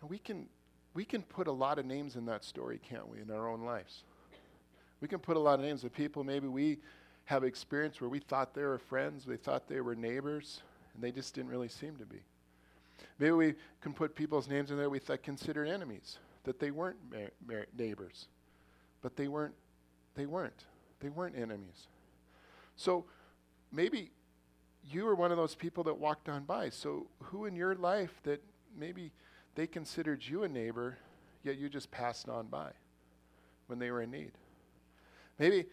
Now 0.00 0.08
we 0.08 0.16
can, 0.16 0.46
we 0.94 1.04
can 1.04 1.22
put 1.22 1.46
a 1.46 1.52
lot 1.52 1.78
of 1.78 1.84
names 1.84 2.16
in 2.16 2.24
that 2.24 2.42
story, 2.42 2.80
can't 2.88 3.06
we, 3.06 3.20
in 3.20 3.30
our 3.30 3.50
own 3.50 3.66
lives? 3.66 4.02
We 5.02 5.08
can 5.08 5.18
put 5.18 5.36
a 5.36 5.40
lot 5.40 5.58
of 5.58 5.64
names 5.64 5.82
of 5.84 5.92
people 5.92 6.22
maybe 6.24 6.46
we 6.46 6.78
have 7.24 7.44
experience 7.44 8.00
where 8.00 8.08
we 8.08 8.20
thought 8.20 8.54
they 8.54 8.62
were 8.62 8.78
friends, 8.78 9.26
we 9.26 9.36
thought 9.36 9.68
they 9.68 9.80
were 9.80 9.96
neighbors, 9.96 10.62
and 10.94 11.02
they 11.02 11.10
just 11.10 11.34
didn't 11.34 11.50
really 11.50 11.68
seem 11.68 11.96
to 11.96 12.06
be. 12.06 12.20
Maybe 13.18 13.32
we 13.32 13.54
can 13.80 13.92
put 13.92 14.14
people's 14.14 14.48
names 14.48 14.70
in 14.70 14.76
there 14.76 14.88
we 14.88 15.00
thought 15.00 15.22
considered 15.22 15.68
enemies, 15.68 16.18
that 16.44 16.60
they 16.60 16.70
weren't 16.70 16.96
mar- 17.10 17.32
mar- 17.46 17.66
neighbors, 17.76 18.28
but 19.02 19.16
they 19.16 19.28
weren't. 19.28 19.54
They 20.14 20.26
weren't. 20.26 20.64
They 21.00 21.08
weren't 21.08 21.36
enemies. 21.36 21.88
So 22.76 23.04
maybe 23.72 24.10
you 24.88 25.04
were 25.04 25.16
one 25.16 25.32
of 25.32 25.36
those 25.36 25.54
people 25.56 25.82
that 25.84 25.98
walked 25.98 26.28
on 26.28 26.44
by. 26.44 26.70
So 26.70 27.06
who 27.24 27.46
in 27.46 27.56
your 27.56 27.74
life 27.74 28.12
that 28.22 28.42
maybe 28.78 29.10
they 29.56 29.66
considered 29.66 30.24
you 30.24 30.44
a 30.44 30.48
neighbor, 30.48 30.98
yet 31.42 31.58
you 31.58 31.68
just 31.68 31.90
passed 31.90 32.28
on 32.28 32.46
by 32.46 32.70
when 33.66 33.80
they 33.80 33.90
were 33.90 34.02
in 34.02 34.12
need? 34.12 34.32
Maybe 35.42 35.66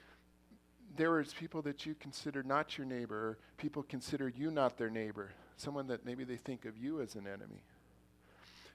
there 0.96 1.12
was 1.12 1.32
people 1.32 1.62
that 1.62 1.86
you 1.86 1.94
considered 1.94 2.48
not 2.48 2.76
your 2.76 2.88
neighbor, 2.88 3.16
or 3.16 3.38
people 3.58 3.84
considered 3.84 4.36
you 4.36 4.50
not 4.50 4.80
their 4.80 4.90
neighbor, 4.90 5.30
someone 5.58 5.86
that 5.90 6.04
maybe 6.04 6.24
they 6.24 6.38
think 6.38 6.66
of 6.66 6.76
you 6.76 7.02
as 7.02 7.14
an 7.14 7.28
enemy. 7.28 7.62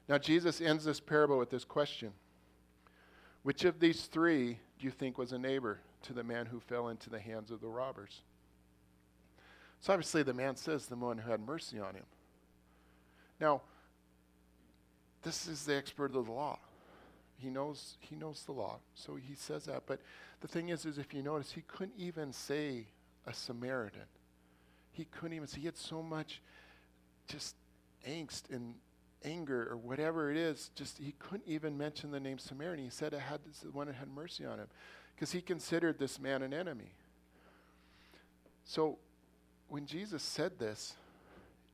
Now, 0.08 0.18
Jesus 0.18 0.60
ends 0.60 0.84
this 0.84 1.00
parable 1.00 1.36
with 1.36 1.50
this 1.50 1.64
question 1.64 2.12
Which 3.42 3.64
of 3.64 3.80
these 3.80 4.04
three 4.04 4.60
do 4.78 4.86
you 4.86 4.92
think 4.92 5.18
was 5.18 5.32
a 5.32 5.38
neighbor 5.38 5.80
to 6.02 6.12
the 6.12 6.22
man 6.22 6.46
who 6.46 6.60
fell 6.60 6.86
into 6.86 7.10
the 7.10 7.18
hands 7.18 7.50
of 7.50 7.60
the 7.60 7.66
robbers? 7.66 8.20
So, 9.80 9.92
obviously, 9.94 10.22
the 10.22 10.32
man 10.32 10.54
says 10.54 10.86
the 10.86 10.94
one 10.94 11.18
who 11.18 11.28
had 11.28 11.40
mercy 11.40 11.80
on 11.80 11.96
him. 11.96 12.06
Now, 13.40 13.62
this 15.22 15.48
is 15.48 15.64
the 15.64 15.74
expert 15.74 16.14
of 16.14 16.26
the 16.26 16.32
law. 16.32 16.60
He 17.36 17.50
knows, 17.50 17.96
he 18.00 18.16
knows 18.16 18.44
the 18.44 18.52
law, 18.52 18.78
so 18.94 19.16
he 19.16 19.34
says 19.34 19.64
that. 19.64 19.82
But 19.86 20.00
the 20.44 20.48
thing 20.48 20.68
is, 20.68 20.84
is 20.84 20.98
if 20.98 21.14
you 21.14 21.22
notice, 21.22 21.52
he 21.52 21.62
couldn't 21.62 21.94
even 21.96 22.30
say 22.30 22.84
a 23.26 23.32
Samaritan. 23.32 24.02
He 24.92 25.06
couldn't 25.06 25.34
even 25.34 25.48
say, 25.48 25.60
he 25.60 25.64
had 25.64 25.76
so 25.78 26.02
much 26.02 26.42
just 27.28 27.56
angst 28.06 28.50
and 28.50 28.74
anger 29.24 29.66
or 29.70 29.78
whatever 29.78 30.30
it 30.30 30.36
is, 30.36 30.70
just 30.74 30.98
he 30.98 31.14
couldn't 31.18 31.48
even 31.48 31.78
mention 31.78 32.10
the 32.10 32.20
name 32.20 32.38
Samaritan. 32.38 32.84
He 32.84 32.90
said 32.90 33.14
it 33.14 33.20
had 33.20 33.40
the 33.62 33.70
one 33.70 33.86
that 33.86 33.96
had 33.96 34.08
mercy 34.08 34.44
on 34.44 34.58
him 34.58 34.66
because 35.16 35.32
he 35.32 35.40
considered 35.40 35.98
this 35.98 36.20
man 36.20 36.42
an 36.42 36.52
enemy. 36.52 36.92
So 38.66 38.98
when 39.68 39.86
Jesus 39.86 40.22
said 40.22 40.58
this, 40.58 40.92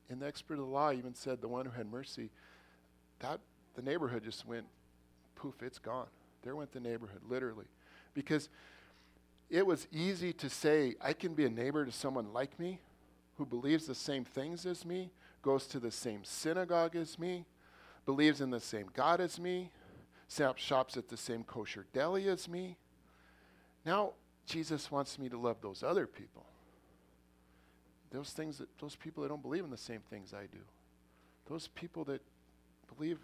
and 0.08 0.22
the 0.22 0.28
expert 0.28 0.54
of 0.54 0.60
the 0.60 0.66
law 0.66 0.92
even 0.92 1.16
said 1.16 1.40
the 1.40 1.48
one 1.48 1.66
who 1.66 1.72
had 1.72 1.90
mercy, 1.90 2.30
that 3.18 3.40
the 3.74 3.82
neighborhood 3.82 4.22
just 4.22 4.46
went 4.46 4.66
poof, 5.34 5.54
it's 5.60 5.80
gone. 5.80 6.06
There 6.42 6.54
went 6.54 6.70
the 6.70 6.78
neighborhood, 6.78 7.22
literally. 7.28 7.66
Because 8.14 8.48
it 9.48 9.66
was 9.66 9.86
easy 9.92 10.32
to 10.34 10.48
say, 10.48 10.94
I 11.00 11.12
can 11.12 11.34
be 11.34 11.44
a 11.44 11.50
neighbor 11.50 11.84
to 11.84 11.92
someone 11.92 12.32
like 12.32 12.58
me 12.58 12.80
who 13.36 13.46
believes 13.46 13.86
the 13.86 13.94
same 13.94 14.24
things 14.24 14.66
as 14.66 14.84
me, 14.84 15.10
goes 15.42 15.66
to 15.68 15.80
the 15.80 15.90
same 15.90 16.24
synagogue 16.24 16.94
as 16.94 17.18
me, 17.18 17.46
believes 18.06 18.40
in 18.40 18.50
the 18.50 18.60
same 18.60 18.86
God 18.92 19.20
as 19.20 19.40
me, 19.40 19.70
shops 20.28 20.96
at 20.96 21.08
the 21.08 21.16
same 21.16 21.42
kosher 21.42 21.86
deli 21.92 22.28
as 22.28 22.48
me. 22.48 22.76
Now, 23.84 24.12
Jesus 24.46 24.90
wants 24.90 25.18
me 25.18 25.28
to 25.28 25.38
love 25.38 25.56
those 25.60 25.82
other 25.82 26.06
people. 26.06 26.44
Those 28.10 28.30
things 28.30 28.58
that 28.58 28.68
those 28.78 28.96
people 28.96 29.22
that 29.22 29.28
don't 29.28 29.42
believe 29.42 29.64
in 29.64 29.70
the 29.70 29.76
same 29.76 30.00
things 30.10 30.34
I 30.34 30.42
do. 30.42 30.58
Those 31.48 31.68
people 31.68 32.04
that 32.04 32.20
believe 32.94 33.18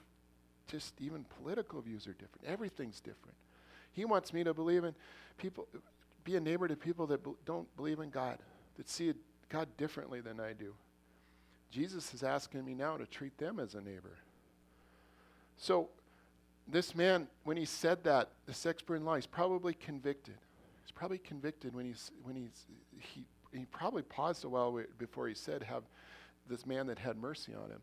just 0.68 0.94
even 1.00 1.24
political 1.42 1.80
views 1.80 2.06
are 2.06 2.12
different. 2.12 2.46
Everything's 2.46 3.00
different. 3.00 3.36
He 3.96 4.04
wants 4.04 4.34
me 4.34 4.44
to 4.44 4.52
believe 4.52 4.84
in 4.84 4.94
people, 5.38 5.66
be 6.22 6.36
a 6.36 6.40
neighbor 6.40 6.68
to 6.68 6.76
people 6.76 7.06
that 7.06 7.20
don't 7.46 7.74
believe 7.76 7.98
in 7.98 8.10
God, 8.10 8.38
that 8.76 8.88
see 8.90 9.14
God 9.48 9.68
differently 9.78 10.20
than 10.20 10.38
I 10.38 10.52
do. 10.52 10.74
Jesus 11.70 12.12
is 12.12 12.22
asking 12.22 12.64
me 12.64 12.74
now 12.74 12.98
to 12.98 13.06
treat 13.06 13.36
them 13.38 13.58
as 13.58 13.74
a 13.74 13.80
neighbor. 13.80 14.18
So, 15.56 15.88
this 16.68 16.94
man, 16.94 17.26
when 17.44 17.56
he 17.56 17.64
said 17.64 18.04
that, 18.04 18.28
this 18.46 18.66
expert 18.66 18.96
in 18.96 19.04
law, 19.06 19.14
he's 19.14 19.26
probably 19.26 19.72
convicted. 19.72 20.34
He's 20.84 20.92
probably 20.92 21.18
convicted 21.18 21.74
when 21.74 21.86
he's 21.86 22.10
when 22.22 22.36
he's 22.36 22.66
he 22.98 23.24
he 23.52 23.64
probably 23.66 24.02
paused 24.02 24.44
a 24.44 24.48
while 24.48 24.78
before 24.98 25.26
he 25.26 25.34
said, 25.34 25.62
"Have 25.62 25.84
this 26.48 26.66
man 26.66 26.86
that 26.88 26.98
had 26.98 27.16
mercy 27.16 27.54
on 27.54 27.70
him." 27.70 27.80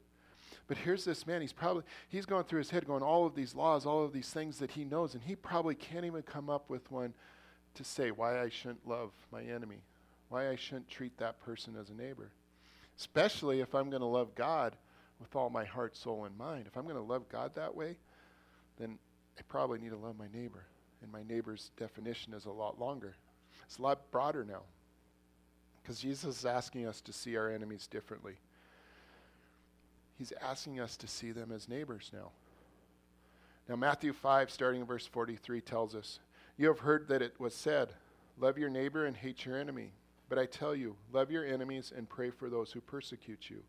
But 0.68 0.78
here's 0.78 1.04
this 1.04 1.28
man, 1.28 1.42
he's 1.42 1.54
probably, 1.54 1.84
he's 2.08 2.26
going 2.26 2.46
through 2.46 2.60
his 2.60 2.70
head 2.70 2.86
going, 2.86 3.04
all 3.04 3.26
of 3.26 3.36
these 3.36 3.54
laws, 3.54 3.86
all 3.86 4.04
of 4.04 4.14
these 4.14 4.30
things 4.30 4.60
that 4.60 4.72
he 4.72 4.86
knows, 4.86 5.14
and 5.14 5.24
he 5.24 5.36
probably 5.36 5.76
can't 5.76 6.06
even 6.06 6.22
come 6.22 6.50
up 6.50 6.70
with 6.70 6.90
one 6.90 7.14
to 7.76 7.84
say 7.84 8.12
why 8.12 8.42
I 8.42 8.50
shouldn't 8.50 8.88
love 8.88 9.12
my 9.32 9.44
enemy, 9.44 9.82
why 10.30 10.50
I 10.50 10.56
shouldn't 10.56 10.90
treat 10.90 11.18
that 11.18 11.40
person 11.42 11.76
as 11.80 11.90
a 11.90 11.94
neighbor. 11.94 12.32
Especially 12.98 13.60
if 13.60 13.76
I'm 13.76 13.90
going 13.90 14.02
to 14.02 14.08
love 14.08 14.36
God 14.36 14.76
with 15.20 15.36
all 15.36 15.50
my 15.50 15.66
heart, 15.66 15.98
soul, 15.98 16.26
and 16.26 16.38
mind. 16.38 16.66
If 16.68 16.78
I'm 16.78 16.84
going 16.84 16.96
to 16.96 17.02
love 17.02 17.28
God 17.30 17.56
that 17.56 17.76
way, 17.76 17.98
then 18.78 18.98
I 19.38 19.42
probably 19.48 19.80
need 19.80 19.90
to 19.90 19.98
love 19.98 20.18
my 20.18 20.28
neighbor. 20.34 20.66
And 21.02 21.12
my 21.12 21.24
neighbor's 21.24 21.72
definition 21.78 22.34
is 22.34 22.46
a 22.46 22.52
lot 22.52 22.80
longer. 22.80 23.16
It's 23.66 23.80
a 23.80 23.82
lot 23.82 24.12
broader 24.12 24.46
now. 24.46 24.62
Because 25.82 26.00
Jesus 26.00 26.40
is 26.40 26.46
asking 26.46 26.86
us 26.86 27.02
to 27.02 27.12
see 27.12 27.36
our 27.36 27.52
enemies 27.52 27.88
differently. 27.88 28.36
He's 30.18 30.34
asking 30.42 30.80
us 30.80 30.96
to 30.98 31.08
see 31.08 31.32
them 31.32 31.52
as 31.52 31.68
neighbors 31.68 32.12
now. 32.14 32.32
Now, 33.68 33.76
Matthew 33.76 34.14
5, 34.14 34.52
starting 34.52 34.82
in 34.82 34.88
verse 34.88 35.06
43, 35.06 35.62
tells 35.62 35.96
us 35.96 36.20
You 36.58 36.68
have 36.68 36.80
heard 36.80 37.08
that 37.08 37.22
it 37.22 37.40
was 37.40 37.56
said, 37.56 37.94
Love 38.38 38.58
your 38.58 38.70
neighbor 38.70 39.06
and 39.06 39.16
hate 39.16 39.46
your 39.46 39.58
enemy. 39.58 39.92
But 40.30 40.40
I 40.40 40.46
tell 40.46 40.76
you, 40.76 40.96
love 41.12 41.32
your 41.32 41.46
enemies 41.46 41.94
and 41.96 42.10
pray 42.10 42.32
for 42.32 42.50
those 42.50 42.72
who 42.72 42.82
persecute 42.82 43.50
you, 43.50 43.64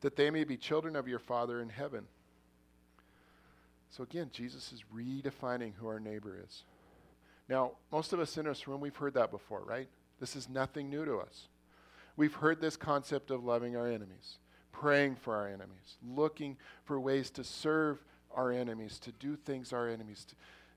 that 0.00 0.16
they 0.16 0.30
may 0.30 0.44
be 0.44 0.56
children 0.56 0.96
of 0.96 1.06
your 1.06 1.18
Father 1.18 1.60
in 1.60 1.68
heaven. 1.68 2.06
So 3.90 4.02
again, 4.02 4.30
Jesus 4.32 4.72
is 4.72 4.84
redefining 4.94 5.72
who 5.74 5.86
our 5.86 6.00
neighbor 6.00 6.38
is. 6.44 6.64
Now, 7.48 7.72
most 7.92 8.12
of 8.12 8.20
us 8.20 8.36
in 8.38 8.46
this 8.46 8.66
room, 8.68 8.80
we've 8.80 8.96
heard 8.96 9.14
that 9.14 9.30
before, 9.30 9.62
right? 9.64 9.88
This 10.20 10.36
is 10.36 10.48
nothing 10.48 10.88
new 10.88 11.04
to 11.04 11.18
us. 11.18 11.48
We've 12.16 12.34
heard 12.34 12.60
this 12.60 12.76
concept 12.76 13.30
of 13.30 13.44
loving 13.44 13.76
our 13.76 13.88
enemies 13.88 14.38
praying 14.72 15.16
for 15.16 15.34
our 15.34 15.46
enemies, 15.46 15.98
looking 16.06 16.56
for 16.84 16.98
ways 17.00 17.30
to 17.30 17.44
serve 17.44 18.02
our 18.34 18.52
enemies, 18.52 18.98
to 19.00 19.12
do 19.12 19.36
things 19.36 19.72
our 19.72 19.88
enemies, 19.88 20.26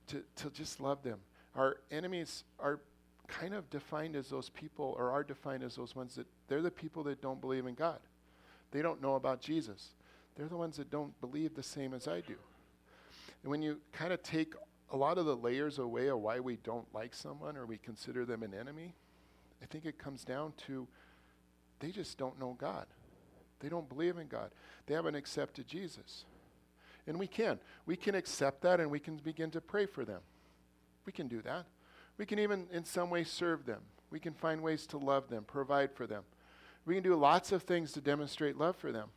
to, 0.08 0.18
to, 0.18 0.24
to 0.36 0.50
just 0.50 0.80
love 0.80 1.04
them. 1.04 1.20
Our 1.56 1.78
enemies 1.92 2.44
are 2.60 2.80
kind 3.28 3.54
of 3.54 3.70
defined 3.70 4.16
as 4.16 4.30
those 4.30 4.50
people, 4.50 4.96
or 4.98 5.12
are 5.12 5.24
defined 5.24 5.64
as 5.64 5.76
those 5.76 5.96
ones 5.96 6.16
that 6.16 6.28
they're 6.48 6.62
the 6.62 6.72
people 6.72 7.04
that 7.04 7.22
don't 7.22 7.40
believe 7.40 7.66
in 7.66 7.76
God. 7.76 8.00
They 8.72 8.82
don't 8.82 9.02
know 9.02 9.16
about 9.16 9.40
Jesus. 9.40 9.90
They're 10.36 10.48
the 10.48 10.58
ones 10.58 10.78
that 10.78 10.90
don't 10.90 11.20
believe 11.22 11.56
the 11.56 11.64
same 11.64 11.94
as 11.94 12.08
I 12.08 12.22
do. 12.22 12.36
And 13.44 13.52
when 13.52 13.62
you 13.62 13.78
kind 13.92 14.12
of 14.12 14.24
take 14.24 14.54
a 14.92 14.98
lot 14.98 15.18
of 15.18 15.26
the 15.26 15.36
layers 15.36 15.80
away 15.80 16.08
of 16.08 16.20
why 16.20 16.40
we 16.40 16.58
don't 16.58 16.88
like 16.94 17.14
someone 17.14 17.56
or 17.56 17.66
we 17.66 17.78
consider 17.78 18.26
them 18.26 18.44
an 18.44 18.54
enemy, 18.54 18.96
I 19.62 19.66
think 19.66 19.86
it 19.86 19.98
comes 19.98 20.24
down 20.24 20.54
to 20.68 20.88
they 21.80 21.92
just 21.92 22.18
don't 22.18 22.40
know 22.40 22.56
God. 22.60 22.86
They 23.64 23.70
don't 23.70 23.88
believe 23.88 24.18
in 24.18 24.28
God. 24.28 24.52
They 24.86 24.94
haven't 24.94 25.16
accepted 25.16 25.68
Jesus. 25.68 26.26
And 27.08 27.18
we 27.18 27.28
can. 27.28 27.60
We 27.86 27.96
can 27.96 28.14
accept 28.14 28.62
that 28.62 28.82
and 28.82 28.92
we 28.92 29.00
can 29.00 29.16
begin 29.18 29.52
to 29.52 29.62
pray 29.62 29.86
for 29.86 30.04
them. 30.04 30.20
We 31.06 31.14
can 31.14 31.30
do 31.30 31.42
that. 31.44 31.66
We 32.18 32.26
can 32.26 32.40
even, 32.40 32.68
in 32.74 32.84
some 32.84 33.10
way, 33.10 33.24
serve 33.24 33.66
them. 33.66 33.82
We 34.12 34.20
can 34.20 34.34
find 34.34 34.62
ways 34.62 34.86
to 34.88 34.98
love 34.98 35.30
them, 35.30 35.46
provide 35.46 35.94
for 35.94 36.06
them. 36.06 36.24
We 36.86 36.96
can 36.96 37.04
do 37.04 37.16
lots 37.16 37.54
of 37.54 37.64
things 37.64 37.94
to 37.94 38.02
demonstrate 38.02 38.58
love 38.58 38.76
for 38.76 38.92
them. 38.92 39.10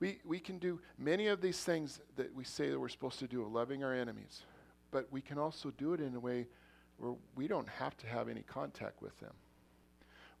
We, 0.00 0.18
we 0.24 0.38
can 0.38 0.58
do 0.58 0.78
many 0.98 1.28
of 1.28 1.40
these 1.40 1.64
things 1.64 1.98
that 2.16 2.34
we 2.34 2.44
say 2.44 2.68
that 2.68 2.78
we're 2.78 2.90
supposed 2.90 3.20
to 3.20 3.26
do, 3.26 3.46
loving 3.46 3.82
our 3.82 3.94
enemies. 3.94 4.42
But 4.90 5.08
we 5.10 5.22
can 5.22 5.38
also 5.38 5.70
do 5.70 5.94
it 5.94 6.00
in 6.00 6.14
a 6.14 6.20
way 6.20 6.46
where 6.98 7.14
we 7.34 7.48
don't 7.48 7.68
have 7.68 7.96
to 7.98 8.06
have 8.06 8.28
any 8.28 8.42
contact 8.42 9.00
with 9.00 9.18
them. 9.18 9.32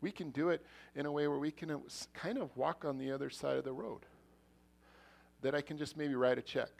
We 0.02 0.10
can 0.10 0.30
do 0.30 0.50
it 0.50 0.66
in 0.94 1.06
a 1.06 1.12
way 1.12 1.26
where 1.28 1.38
we 1.38 1.50
can 1.50 1.70
uh, 1.70 1.78
kind 2.12 2.36
of 2.36 2.54
walk 2.56 2.84
on 2.84 2.98
the 2.98 3.10
other 3.10 3.30
side 3.30 3.56
of 3.56 3.64
the 3.64 3.72
road. 3.72 4.00
That 5.40 5.54
I 5.54 5.62
can 5.62 5.78
just 5.78 5.96
maybe 5.96 6.14
write 6.14 6.38
a 6.38 6.42
check, 6.42 6.70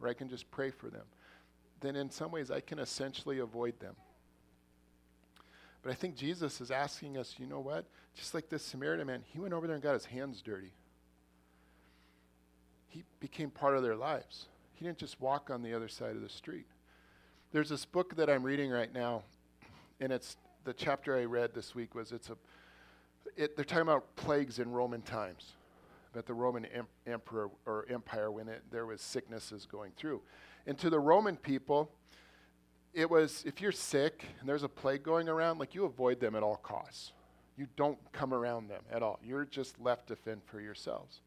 or 0.00 0.08
I 0.08 0.14
can 0.14 0.28
just 0.28 0.50
pray 0.50 0.70
for 0.70 0.88
them. 0.88 1.04
Then, 1.80 1.96
in 1.96 2.10
some 2.10 2.30
ways, 2.30 2.50
I 2.50 2.60
can 2.60 2.78
essentially 2.78 3.40
avoid 3.40 3.78
them. 3.80 3.96
But 5.82 5.90
I 5.90 5.94
think 5.94 6.16
Jesus 6.16 6.60
is 6.60 6.70
asking 6.70 7.18
us, 7.18 7.34
you 7.38 7.46
know 7.46 7.60
what? 7.60 7.86
Just 8.14 8.34
like 8.34 8.48
this 8.48 8.62
Samaritan 8.62 9.08
man, 9.08 9.24
he 9.26 9.40
went 9.40 9.52
over 9.52 9.66
there 9.66 9.74
and 9.74 9.82
got 9.82 9.94
his 9.94 10.04
hands 10.04 10.40
dirty. 10.40 10.72
He 12.86 13.02
became 13.18 13.50
part 13.50 13.76
of 13.76 13.82
their 13.82 13.96
lives. 13.96 14.46
He 14.74 14.84
didn't 14.84 14.98
just 14.98 15.20
walk 15.20 15.50
on 15.50 15.62
the 15.62 15.74
other 15.74 15.88
side 15.88 16.14
of 16.14 16.22
the 16.22 16.28
street. 16.28 16.66
There's 17.52 17.68
this 17.68 17.84
book 17.84 18.16
that 18.16 18.30
I'm 18.30 18.44
reading 18.44 18.70
right 18.70 18.92
now, 18.92 19.22
and 20.00 20.12
it's 20.12 20.36
the 20.64 20.72
chapter 20.72 21.16
I 21.18 21.24
read 21.24 21.54
this 21.54 21.74
week 21.74 21.94
was 21.94 22.12
it's 22.12 22.30
a 22.30 22.36
it, 23.36 23.56
they're 23.56 23.64
talking 23.64 23.82
about 23.82 24.14
plagues 24.16 24.58
in 24.58 24.70
Roman 24.70 25.00
times, 25.02 25.52
that 26.12 26.26
the 26.26 26.34
Roman 26.34 26.66
em- 26.66 26.86
emperor 27.06 27.50
or 27.66 27.86
empire 27.88 28.30
when 28.30 28.48
it, 28.48 28.62
there 28.70 28.84
was 28.84 29.00
sicknesses 29.00 29.66
going 29.70 29.92
through, 29.96 30.20
and 30.66 30.78
to 30.78 30.90
the 30.90 31.00
Roman 31.00 31.36
people, 31.36 31.90
it 32.92 33.08
was 33.08 33.42
if 33.46 33.60
you're 33.60 33.72
sick 33.72 34.24
and 34.40 34.48
there's 34.48 34.62
a 34.62 34.68
plague 34.68 35.02
going 35.02 35.28
around, 35.28 35.58
like 35.58 35.74
you 35.74 35.84
avoid 35.84 36.20
them 36.20 36.34
at 36.34 36.42
all 36.42 36.56
costs. 36.56 37.12
You 37.56 37.66
don't 37.76 37.98
come 38.12 38.32
around 38.32 38.68
them 38.68 38.82
at 38.90 39.02
all. 39.02 39.20
You're 39.22 39.44
just 39.44 39.78
left 39.78 40.08
to 40.08 40.16
fend 40.16 40.42
for 40.44 40.60
yourselves. 40.60 41.20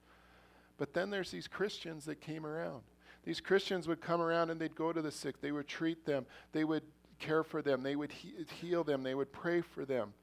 But 0.77 0.93
then 0.93 1.11
there's 1.11 1.31
these 1.31 1.47
Christians 1.47 2.05
that 2.05 2.19
came 2.19 2.45
around. 2.45 2.81
These 3.23 3.41
Christians 3.41 3.87
would 3.87 4.01
come 4.01 4.21
around 4.21 4.49
and 4.49 4.59
they'd 4.59 4.75
go 4.75 4.91
to 4.91 5.01
the 5.01 5.11
sick. 5.11 5.39
They 5.39 5.51
would 5.51 5.67
treat 5.67 6.05
them. 6.05 6.25
They 6.51 6.63
would 6.63 6.83
care 7.19 7.43
for 7.43 7.61
them, 7.61 7.83
they 7.83 7.95
would 7.95 8.11
he- 8.11 8.45
heal 8.61 8.83
them, 8.83 9.03
they 9.03 9.15
would 9.15 9.31
pray 9.31 9.61
for 9.61 9.85
them. 9.85 10.13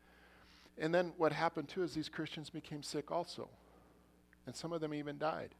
And 0.78 0.94
then 0.94 1.12
what 1.16 1.32
happened 1.32 1.68
too 1.68 1.82
is 1.82 1.94
these 1.94 2.08
Christians 2.08 2.50
became 2.50 2.82
sick 2.82 3.10
also. 3.10 3.48
And 4.46 4.56
some 4.56 4.72
of 4.72 4.80
them 4.80 4.94
even 4.94 5.18
died. 5.18 5.50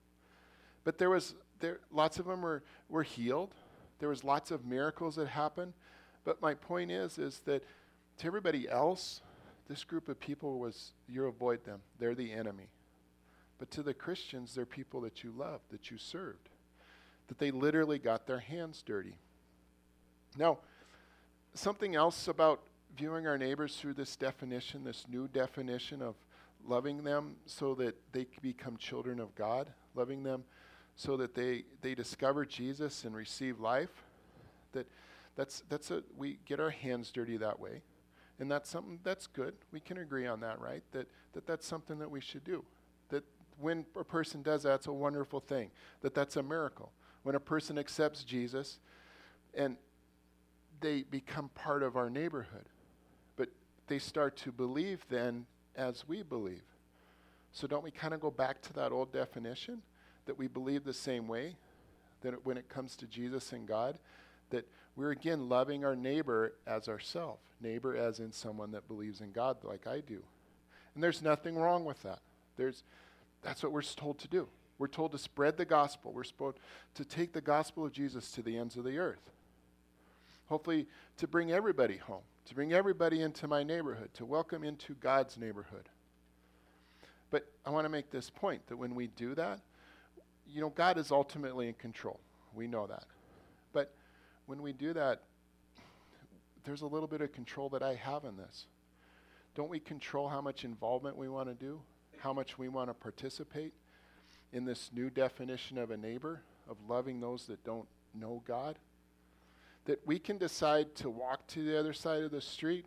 But 0.85 0.99
there 0.99 1.11
was 1.11 1.35
there 1.61 1.79
lots 1.93 2.19
of 2.19 2.27
them 2.27 2.43
were, 2.43 2.63
were 2.89 3.05
healed. 3.05 3.55
There 4.01 4.09
was 4.09 4.25
lots 4.25 4.51
of 4.51 4.65
miracles 4.65 5.17
that 5.17 5.29
happened. 5.29 5.75
But 6.25 6.43
my 6.43 6.55
point 6.55 6.91
is 6.91 7.19
is 7.19 7.41
that 7.41 7.63
to 8.19 8.27
everybody 8.27 8.69
else, 8.69 9.21
this 9.69 9.85
group 9.85 10.09
of 10.09 10.19
people 10.19 10.59
was 10.59 10.93
you 11.09 11.27
avoid 11.27 11.65
them. 11.65 11.81
They're 11.99 12.15
the 12.15 12.33
enemy. 12.33 12.69
But 13.59 13.71
to 13.73 13.83
the 13.83 13.95
Christians, 13.95 14.55
they're 14.55 14.67
people 14.67 15.01
that 15.03 15.23
you 15.23 15.31
loved, 15.31 15.71
that 15.71 15.91
you 15.91 15.99
served, 15.99 16.49
that 17.29 17.39
they 17.39 17.53
literally 17.53 17.99
got 17.99 18.27
their 18.27 18.41
hands 18.41 18.83
dirty. 18.85 19.15
Now, 20.37 20.59
something 21.55 21.95
else 21.95 22.29
about 22.29 22.61
viewing 22.97 23.27
our 23.27 23.39
neighbors 23.39 23.77
through 23.77 23.95
this 23.95 24.17
definition, 24.17 24.85
this 24.85 25.07
new 25.09 25.29
definition 25.29 26.03
of 26.03 26.15
loving 26.67 27.03
them 27.03 27.37
so 27.47 27.75
that 27.75 27.97
they 28.13 28.27
become 28.41 28.77
children 28.77 29.19
of 29.19 29.35
God, 29.35 29.69
loving 29.95 30.23
them 30.23 30.45
so 30.95 31.17
that 31.17 31.35
they, 31.35 31.65
they 31.81 31.95
discover 31.95 32.45
Jesus 32.45 33.05
and 33.05 33.15
receive 33.15 33.61
life. 33.61 34.05
That 34.73 34.87
that's 35.37 35.63
that's 35.69 35.91
a 35.91 36.03
we 36.17 36.39
get 36.45 36.61
our 36.61 36.71
hands 36.71 37.11
dirty 37.11 37.37
that 37.39 37.59
way. 37.59 37.83
And 38.39 38.51
that's 38.51 38.69
something 38.69 38.99
that's 39.03 39.27
good. 39.27 39.55
We 39.73 39.81
can 39.81 39.99
agree 39.99 40.27
on 40.27 40.41
that, 40.41 40.61
right? 40.61 40.83
That 40.93 41.09
that 41.33 41.47
that's 41.47 41.67
something 41.67 41.99
that 41.99 42.11
we 42.11 42.21
should 42.21 42.45
do. 42.45 42.65
That 43.09 43.25
when 43.59 43.87
a 43.99 44.05
person 44.05 44.43
does 44.43 44.65
that, 44.65 44.77
it's 44.77 44.87
a 44.87 44.93
wonderful 44.93 45.41
thing. 45.41 45.71
That 46.03 46.15
that's 46.15 46.37
a 46.37 46.43
miracle. 46.43 46.93
When 47.23 47.35
a 47.35 47.41
person 47.41 47.79
accepts 47.79 48.25
Jesus 48.25 48.79
and 49.55 49.77
they 50.83 51.03
become 51.03 51.49
part 51.55 51.83
of 51.83 51.97
our 51.97 52.11
neighborhood. 52.11 52.67
But 53.37 53.49
they 53.87 53.99
start 53.99 54.37
to 54.39 54.53
believe 54.53 55.05
then 55.09 55.47
as 55.77 56.07
we 56.07 56.23
believe. 56.23 56.63
So 57.53 57.67
don't 57.67 57.85
we 57.85 57.91
kind 57.91 58.15
of 58.15 58.21
go 58.21 58.31
back 58.31 58.61
to 58.63 58.73
that 58.75 58.93
old 58.93 59.13
definition 59.13 59.83
that 60.27 60.39
we 60.39 60.49
believe 60.49 60.85
the 60.85 60.93
same 60.93 61.29
way 61.29 61.57
that 62.23 62.45
when 62.45 62.57
it 62.57 62.69
comes 62.69 62.97
to 62.97 63.07
Jesus 63.07 63.53
and 63.53 63.67
God, 63.67 63.99
that 64.51 64.69
we're 64.97 65.11
again 65.11 65.49
loving 65.49 65.85
our 65.85 65.97
neighbor 65.97 66.55
as 66.67 66.89
ourself, 66.89 67.39
neighbor 67.61 67.97
as 67.97 68.21
in 68.21 68.33
someone 68.33 68.71
that 68.73 68.89
believes 68.89 69.21
in 69.21 69.33
God 69.33 69.57
like 69.65 69.87
I 69.87 70.01
do. 70.01 70.23
And 70.95 71.03
there's 71.03 71.23
nothing 71.23 71.57
wrong 71.57 71.85
with 71.85 72.03
that. 72.03 72.21
There's 72.57 72.85
that's 73.43 73.63
what 73.63 73.73
we're 73.73 73.83
told 73.83 74.19
to 74.21 74.29
do. 74.29 74.49
We're 74.79 74.87
told 74.89 75.13
to 75.13 75.19
spread 75.19 75.57
the 75.57 75.65
gospel. 75.65 76.13
We're 76.13 76.25
supposed 76.25 76.59
to 76.95 77.05
take 77.05 77.33
the 77.33 77.41
gospel 77.41 77.85
of 77.85 77.93
Jesus 77.93 78.31
to 78.33 78.43
the 78.43 78.57
ends 78.57 78.77
of 78.77 78.85
the 78.85 78.99
earth. 78.99 79.31
Hopefully 80.53 80.87
to 81.17 81.27
bring 81.27 81.51
everybody 81.51 81.97
home, 81.97 82.21
to 82.45 82.55
bring 82.55 82.75
everybody 82.75 83.23
into 83.23 83.49
my 83.49 83.63
neighborhood, 83.63 84.11
to 84.13 84.27
welcome 84.27 84.65
into 84.65 84.93
God's 84.97 85.39
neighborhood. 85.39 85.89
But 87.31 87.47
I 87.65 87.71
want 87.71 87.87
to 87.87 87.89
make 87.89 88.11
this 88.11 88.29
point 88.29 88.67
that 88.67 88.77
when 88.77 88.95
we 88.95 89.07
do 89.07 89.35
that, 89.35 89.61
you 90.47 90.61
know, 90.61 90.69
God 90.69 90.99
is 90.99 91.11
ultimately 91.11 91.69
in 91.69 91.75
control. 91.75 92.21
We 92.55 92.67
know 92.67 92.87
that. 92.87 93.05
But 93.73 93.95
when 94.45 94.61
we 94.61 94.75
do 94.75 94.93
that, 94.93 95.23
there's 96.65 96.83
a 96.83 96.87
little 96.87 97.09
bit 97.09 97.23
of 97.23 97.33
control 97.33 97.71
that 97.71 97.83
I 97.83 97.95
have 97.95 98.25
in 98.25 98.37
this. 98.37 98.67
Don't 99.55 99.71
we 99.71 99.81
control 99.81 100.29
how 100.29 100.43
much 100.43 100.67
involvement 100.67 101.17
we 101.17 101.31
want 101.31 101.49
to 101.49 101.55
do, 101.55 101.81
how 102.19 102.35
much 102.35 102.59
we 102.59 102.69
want 102.69 102.91
to 102.91 102.95
participate 102.95 103.73
in 104.53 104.67
this 104.67 104.91
new 104.93 105.09
definition 105.09 105.79
of 105.79 105.91
a 105.91 105.97
neighbor, 105.97 106.43
of 106.69 106.77
loving 106.91 107.21
those 107.21 107.47
that 107.47 107.65
don't 107.65 107.89
know 108.13 108.43
God? 108.47 108.79
That 109.87 110.01
we 110.07 110.19
can 110.19 110.39
decide 110.39 110.95
to 110.97 111.11
walk 111.11 111.47
to 111.49 111.65
the 111.65 111.79
other 111.79 111.93
side 111.93 112.23
of 112.23 112.31
the 112.31 112.41
street 112.41 112.87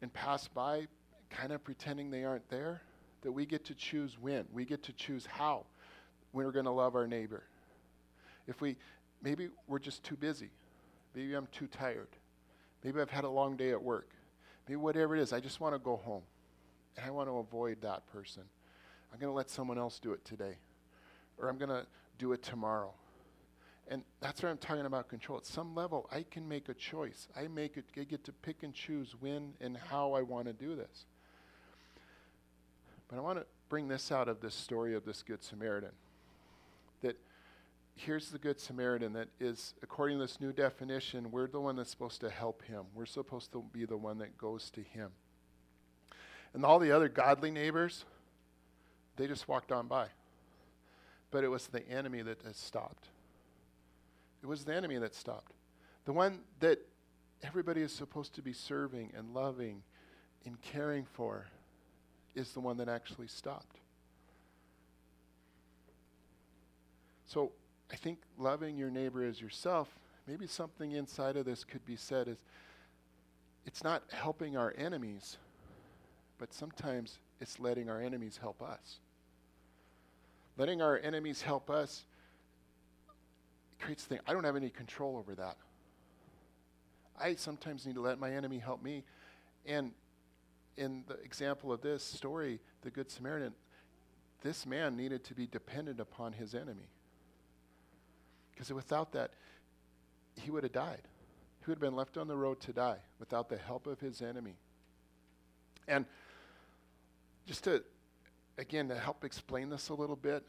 and 0.00 0.12
pass 0.12 0.48
by, 0.48 0.86
kind 1.28 1.52
of 1.52 1.62
pretending 1.62 2.10
they 2.10 2.24
aren't 2.24 2.48
there. 2.48 2.82
That 3.22 3.32
we 3.32 3.44
get 3.44 3.66
to 3.66 3.74
choose 3.74 4.18
when, 4.18 4.46
we 4.52 4.64
get 4.64 4.82
to 4.84 4.92
choose 4.94 5.26
how 5.26 5.66
we're 6.32 6.52
going 6.52 6.64
to 6.64 6.70
love 6.70 6.94
our 6.94 7.06
neighbor. 7.06 7.42
If 8.46 8.62
we, 8.62 8.76
maybe 9.22 9.48
we're 9.68 9.78
just 9.78 10.02
too 10.02 10.16
busy. 10.16 10.50
Maybe 11.14 11.34
I'm 11.34 11.48
too 11.52 11.66
tired. 11.66 12.08
Maybe 12.82 13.00
I've 13.00 13.10
had 13.10 13.24
a 13.24 13.28
long 13.28 13.56
day 13.56 13.70
at 13.72 13.82
work. 13.82 14.08
Maybe 14.66 14.76
whatever 14.76 15.16
it 15.16 15.20
is, 15.20 15.32
I 15.32 15.40
just 15.40 15.60
want 15.60 15.74
to 15.74 15.78
go 15.78 15.96
home. 15.96 16.22
And 16.96 17.06
I 17.06 17.10
want 17.10 17.28
to 17.28 17.36
avoid 17.36 17.82
that 17.82 18.06
person. 18.06 18.42
I'm 19.12 19.18
going 19.18 19.30
to 19.30 19.36
let 19.36 19.50
someone 19.50 19.78
else 19.78 19.98
do 19.98 20.12
it 20.12 20.24
today. 20.24 20.56
Or 21.38 21.48
I'm 21.48 21.58
going 21.58 21.70
to 21.70 21.86
do 22.18 22.32
it 22.32 22.42
tomorrow. 22.42 22.94
And 23.90 24.04
that's 24.20 24.40
what 24.40 24.50
I'm 24.50 24.58
talking 24.58 24.86
about 24.86 25.08
control. 25.08 25.38
At 25.38 25.46
some 25.46 25.74
level, 25.74 26.08
I 26.12 26.22
can 26.22 26.48
make 26.48 26.68
a 26.68 26.74
choice. 26.74 27.26
I 27.36 27.48
make 27.48 27.76
it, 27.76 27.84
I 27.98 28.04
get 28.04 28.24
to 28.24 28.32
pick 28.32 28.62
and 28.62 28.72
choose 28.72 29.16
when 29.18 29.54
and 29.60 29.76
how 29.76 30.12
I 30.12 30.22
want 30.22 30.46
to 30.46 30.52
do 30.52 30.76
this. 30.76 31.06
But 33.08 33.18
I 33.18 33.20
want 33.20 33.40
to 33.40 33.46
bring 33.68 33.88
this 33.88 34.12
out 34.12 34.28
of 34.28 34.40
this 34.40 34.54
story 34.54 34.94
of 34.94 35.04
this 35.04 35.24
Good 35.24 35.42
Samaritan 35.42 35.90
that 37.02 37.16
here's 37.96 38.30
the 38.30 38.38
Good 38.38 38.60
Samaritan 38.60 39.12
that 39.14 39.28
is, 39.40 39.74
according 39.82 40.18
to 40.18 40.24
this 40.24 40.40
new 40.40 40.52
definition, 40.52 41.32
we're 41.32 41.48
the 41.48 41.60
one 41.60 41.74
that's 41.74 41.90
supposed 41.90 42.20
to 42.20 42.30
help 42.30 42.62
him. 42.62 42.84
We're 42.94 43.06
supposed 43.06 43.50
to 43.52 43.64
be 43.72 43.86
the 43.86 43.96
one 43.96 44.18
that 44.18 44.38
goes 44.38 44.70
to 44.70 44.82
him. 44.82 45.10
And 46.54 46.64
all 46.64 46.78
the 46.78 46.92
other 46.92 47.08
godly 47.08 47.50
neighbors, 47.50 48.04
they 49.16 49.26
just 49.26 49.48
walked 49.48 49.72
on 49.72 49.88
by. 49.88 50.06
But 51.32 51.42
it 51.42 51.48
was 51.48 51.66
the 51.66 51.86
enemy 51.88 52.22
that 52.22 52.38
stopped. 52.54 53.08
It 54.42 54.46
was 54.46 54.64
the 54.64 54.74
enemy 54.74 54.98
that 54.98 55.14
stopped. 55.14 55.52
The 56.04 56.12
one 56.12 56.40
that 56.60 56.78
everybody 57.42 57.82
is 57.82 57.92
supposed 57.92 58.34
to 58.34 58.42
be 58.42 58.52
serving 58.52 59.12
and 59.16 59.34
loving 59.34 59.82
and 60.44 60.60
caring 60.62 61.04
for 61.04 61.46
is 62.34 62.52
the 62.52 62.60
one 62.60 62.76
that 62.78 62.88
actually 62.88 63.28
stopped. 63.28 63.80
So 67.26 67.52
I 67.92 67.96
think 67.96 68.18
loving 68.38 68.76
your 68.76 68.90
neighbor 68.90 69.24
as 69.24 69.40
yourself, 69.40 69.94
maybe 70.26 70.46
something 70.46 70.92
inside 70.92 71.36
of 71.36 71.44
this 71.44 71.64
could 71.64 71.84
be 71.84 71.96
said 71.96 72.28
is 72.28 72.38
it's 73.66 73.84
not 73.84 74.02
helping 74.10 74.56
our 74.56 74.74
enemies, 74.76 75.36
but 76.38 76.52
sometimes 76.52 77.18
it's 77.40 77.60
letting 77.60 77.88
our 77.90 78.00
enemies 78.00 78.38
help 78.40 78.62
us. 78.62 78.98
Letting 80.56 80.82
our 80.82 80.98
enemies 80.98 81.42
help 81.42 81.70
us 81.70 82.04
creates 83.80 84.04
the 84.04 84.16
thing. 84.16 84.20
I 84.26 84.32
don't 84.32 84.44
have 84.44 84.56
any 84.56 84.70
control 84.70 85.16
over 85.16 85.34
that. 85.34 85.56
I 87.18 87.34
sometimes 87.34 87.86
need 87.86 87.96
to 87.96 88.00
let 88.00 88.18
my 88.18 88.32
enemy 88.32 88.58
help 88.58 88.82
me. 88.82 89.04
And 89.66 89.92
in 90.76 91.04
the 91.06 91.14
example 91.14 91.72
of 91.72 91.82
this 91.82 92.02
story, 92.02 92.60
the 92.82 92.90
Good 92.90 93.10
Samaritan, 93.10 93.52
this 94.42 94.64
man 94.64 94.96
needed 94.96 95.24
to 95.24 95.34
be 95.34 95.46
dependent 95.46 96.00
upon 96.00 96.32
his 96.32 96.54
enemy. 96.54 96.88
Because 98.52 98.72
without 98.72 99.12
that, 99.12 99.32
he 100.40 100.50
would 100.50 100.62
have 100.62 100.72
died. 100.72 101.02
He 101.60 101.66
would 101.66 101.76
have 101.76 101.80
been 101.80 101.96
left 101.96 102.16
on 102.16 102.26
the 102.26 102.36
road 102.36 102.60
to 102.60 102.72
die 102.72 102.98
without 103.18 103.48
the 103.48 103.58
help 103.58 103.86
of 103.86 104.00
his 104.00 104.22
enemy. 104.22 104.56
And 105.86 106.06
just 107.46 107.64
to, 107.64 107.82
again, 108.56 108.88
to 108.88 108.94
help 108.94 109.24
explain 109.24 109.68
this 109.68 109.90
a 109.90 109.94
little 109.94 110.16
bit, 110.16 110.42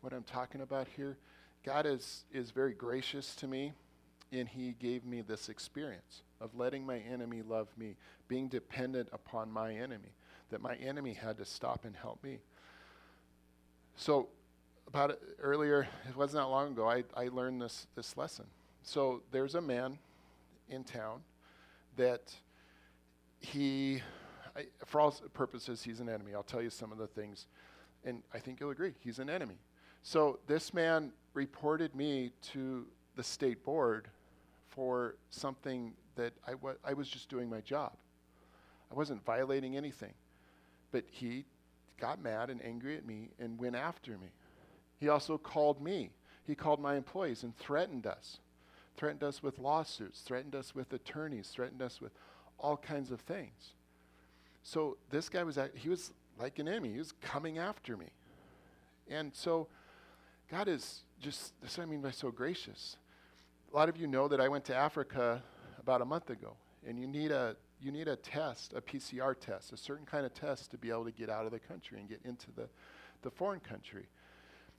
what 0.00 0.12
I'm 0.12 0.22
talking 0.22 0.60
about 0.60 0.86
here, 0.96 1.16
God 1.64 1.86
is, 1.86 2.24
is 2.32 2.50
very 2.50 2.74
gracious 2.74 3.34
to 3.36 3.48
me, 3.48 3.72
and 4.32 4.46
He 4.46 4.74
gave 4.78 5.04
me 5.04 5.22
this 5.22 5.48
experience 5.48 6.22
of 6.40 6.54
letting 6.54 6.84
my 6.84 6.98
enemy 6.98 7.42
love 7.42 7.68
me, 7.78 7.96
being 8.28 8.48
dependent 8.48 9.08
upon 9.12 9.50
my 9.50 9.74
enemy, 9.74 10.12
that 10.50 10.60
my 10.60 10.74
enemy 10.76 11.14
had 11.14 11.38
to 11.38 11.44
stop 11.44 11.84
and 11.84 11.96
help 11.96 12.22
me. 12.22 12.38
So 13.96 14.28
about 14.88 15.18
earlier, 15.40 15.88
it 16.08 16.16
wasn't 16.16 16.42
that 16.42 16.48
long 16.48 16.72
ago, 16.72 16.88
I, 16.88 17.04
I 17.16 17.28
learned 17.28 17.62
this, 17.62 17.86
this 17.94 18.16
lesson. 18.16 18.44
So 18.82 19.22
there's 19.30 19.54
a 19.54 19.60
man 19.60 19.98
in 20.68 20.84
town 20.84 21.22
that 21.96 22.34
he, 23.40 24.02
I, 24.54 24.66
for 24.84 25.00
all 25.00 25.12
purposes, 25.32 25.82
he's 25.82 26.00
an 26.00 26.08
enemy. 26.08 26.34
I'll 26.34 26.42
tell 26.42 26.62
you 26.62 26.70
some 26.70 26.92
of 26.92 26.98
the 26.98 27.06
things, 27.06 27.46
and 28.04 28.22
I 28.34 28.38
think 28.38 28.60
you'll 28.60 28.70
agree, 28.70 28.92
he's 29.00 29.18
an 29.18 29.30
enemy. 29.30 29.56
So 30.04 30.38
this 30.46 30.74
man 30.74 31.12
reported 31.32 31.96
me 31.96 32.30
to 32.52 32.84
the 33.16 33.22
state 33.22 33.64
board 33.64 34.08
for 34.68 35.16
something 35.30 35.94
that 36.16 36.34
I, 36.46 36.54
wa- 36.54 36.74
I 36.84 36.92
was 36.92 37.08
just 37.08 37.30
doing 37.30 37.48
my 37.48 37.62
job. 37.62 37.92
I 38.92 38.94
wasn't 38.94 39.24
violating 39.24 39.78
anything. 39.78 40.12
But 40.92 41.04
he 41.10 41.46
got 41.98 42.22
mad 42.22 42.50
and 42.50 42.62
angry 42.62 42.98
at 42.98 43.06
me 43.06 43.30
and 43.40 43.58
went 43.58 43.76
after 43.76 44.12
me. 44.12 44.28
He 45.00 45.08
also 45.08 45.38
called 45.38 45.80
me. 45.80 46.10
He 46.46 46.54
called 46.54 46.80
my 46.80 46.96
employees 46.96 47.42
and 47.42 47.56
threatened 47.56 48.06
us. 48.06 48.40
Threatened 48.98 49.24
us 49.24 49.42
with 49.42 49.58
lawsuits, 49.58 50.20
threatened 50.20 50.54
us 50.54 50.74
with 50.74 50.92
attorneys, 50.92 51.48
threatened 51.48 51.80
us 51.80 52.02
with 52.02 52.12
all 52.58 52.76
kinds 52.76 53.10
of 53.10 53.20
things. 53.22 53.72
So 54.62 54.98
this 55.10 55.30
guy 55.30 55.44
was, 55.44 55.58
he 55.74 55.88
was 55.88 56.12
like 56.38 56.58
an 56.58 56.68
enemy. 56.68 56.92
He 56.92 56.98
was 56.98 57.12
coming 57.22 57.56
after 57.56 57.96
me. 57.96 58.10
And 59.08 59.34
so 59.34 59.66
God 60.50 60.68
is 60.68 61.02
just, 61.20 61.54
that's 61.60 61.78
what 61.78 61.84
I 61.84 61.90
mean 61.90 62.02
by 62.02 62.10
so 62.10 62.30
gracious. 62.30 62.96
A 63.72 63.76
lot 63.76 63.88
of 63.88 63.96
you 63.96 64.06
know 64.06 64.28
that 64.28 64.40
I 64.40 64.48
went 64.48 64.64
to 64.66 64.74
Africa 64.74 65.42
about 65.80 66.02
a 66.02 66.04
month 66.04 66.30
ago, 66.30 66.56
and 66.86 66.98
you 66.98 67.06
need 67.06 67.30
a, 67.30 67.56
you 67.80 67.90
need 67.90 68.08
a 68.08 68.16
test, 68.16 68.74
a 68.74 68.80
PCR 68.80 69.34
test, 69.38 69.72
a 69.72 69.76
certain 69.76 70.06
kind 70.06 70.26
of 70.26 70.34
test 70.34 70.70
to 70.72 70.78
be 70.78 70.90
able 70.90 71.04
to 71.04 71.12
get 71.12 71.30
out 71.30 71.46
of 71.46 71.52
the 71.52 71.58
country 71.58 71.98
and 71.98 72.08
get 72.08 72.20
into 72.24 72.46
the, 72.54 72.68
the 73.22 73.30
foreign 73.30 73.60
country. 73.60 74.06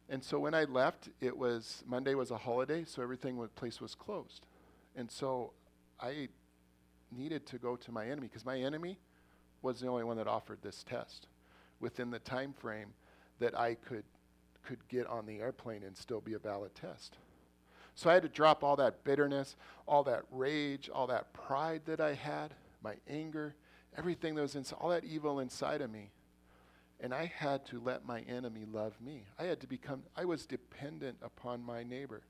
And 0.08 0.23
so 0.23 0.39
when 0.39 0.54
I 0.54 0.65
left, 0.65 1.10
it 1.19 1.36
was 1.36 1.84
Monday 1.88 2.13
was 2.13 2.30
a 2.30 2.38
holiday, 2.38 2.84
so 2.86 3.01
everything 3.01 3.38
was 3.38 3.49
place 3.51 3.82
was 3.82 3.95
closed. 3.95 4.45
And 4.95 5.10
so 5.10 5.54
I 5.99 6.30
needed 7.12 7.45
to 7.47 7.58
go 7.58 7.75
to 7.75 7.91
my 7.91 8.06
enemy 8.06 8.28
because 8.28 8.45
my 8.45 8.60
enemy 8.60 8.99
was 9.62 9.80
the 9.80 9.88
only 9.88 10.04
one 10.04 10.17
that 10.17 10.28
offered 10.28 10.60
this 10.62 10.84
test 10.84 11.28
within 11.80 12.12
the 12.12 12.19
time 12.19 12.54
frame 12.54 12.93
that 13.39 13.58
I 13.58 13.75
could 13.75 14.04
could 14.65 14.88
get 14.88 15.08
on 15.08 15.25
the 15.25 15.39
airplane 15.39 15.84
and 15.84 15.95
still 15.95 16.21
be 16.21 16.34
a 16.34 16.39
valid 16.39 16.73
test. 16.75 17.17
So 17.95 18.10
I 18.10 18.13
had 18.13 18.23
to 18.23 18.30
drop 18.30 18.63
all 18.63 18.75
that 18.75 19.04
bitterness, 19.04 19.56
all 19.88 20.04
that 20.04 20.23
rage, 20.32 20.89
all 20.93 21.08
that 21.08 21.32
pride 21.34 21.82
that 21.86 22.01
I 22.01 22.13
had, 22.13 22.54
my 22.84 22.95
anger, 23.10 23.56
everything 23.97 24.36
that 24.36 24.41
was 24.41 24.56
inside, 24.56 24.78
all 24.82 24.89
that 24.89 25.06
evil 25.06 25.39
inside 25.39 25.82
of 25.82 25.89
me 25.89 26.10
and 27.01 27.13
I 27.13 27.32
had 27.38 27.65
to 27.67 27.82
let 27.84 28.06
my 28.06 28.21
enemy 28.21 28.65
love 28.71 28.93
me. 29.01 29.23
I 29.38 29.43
had 29.43 29.60
to 29.62 29.67
become, 29.67 30.04
I 30.15 30.25
was 30.25 30.45
dependent 30.45 31.17
upon 31.21 31.63
my 31.63 31.84
neighbor 31.84 32.21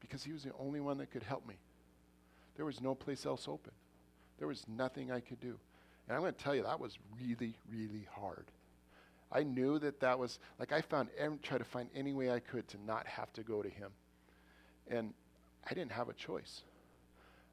because 0.00 0.24
he 0.24 0.32
was 0.32 0.42
the 0.42 0.52
only 0.58 0.80
one 0.80 0.98
that 0.98 1.10
could 1.10 1.22
help 1.22 1.46
me. 1.46 1.56
There 2.56 2.64
was 2.64 2.80
no 2.80 2.94
place 2.94 3.26
else 3.26 3.46
open, 3.48 3.72
there 4.38 4.48
was 4.48 4.64
nothing 4.68 5.12
I 5.12 5.20
could 5.20 5.40
do. 5.40 5.58
And 6.08 6.16
I'm 6.16 6.22
going 6.22 6.34
to 6.34 6.42
tell 6.42 6.54
you, 6.54 6.62
that 6.64 6.80
was 6.80 6.98
really, 7.16 7.54
really 7.70 8.08
hard. 8.10 8.46
I 9.32 9.44
knew 9.44 9.78
that 9.78 10.00
that 10.00 10.18
was, 10.18 10.38
like, 10.58 10.72
I 10.72 10.80
found, 10.80 11.08
tried 11.42 11.58
to 11.58 11.64
find 11.64 11.88
any 11.94 12.12
way 12.12 12.30
I 12.30 12.40
could 12.40 12.66
to 12.68 12.78
not 12.84 13.06
have 13.06 13.32
to 13.34 13.42
go 13.42 13.62
to 13.62 13.68
him. 13.68 13.90
And 14.88 15.14
I 15.68 15.74
didn't 15.74 15.92
have 15.92 16.08
a 16.08 16.12
choice. 16.12 16.62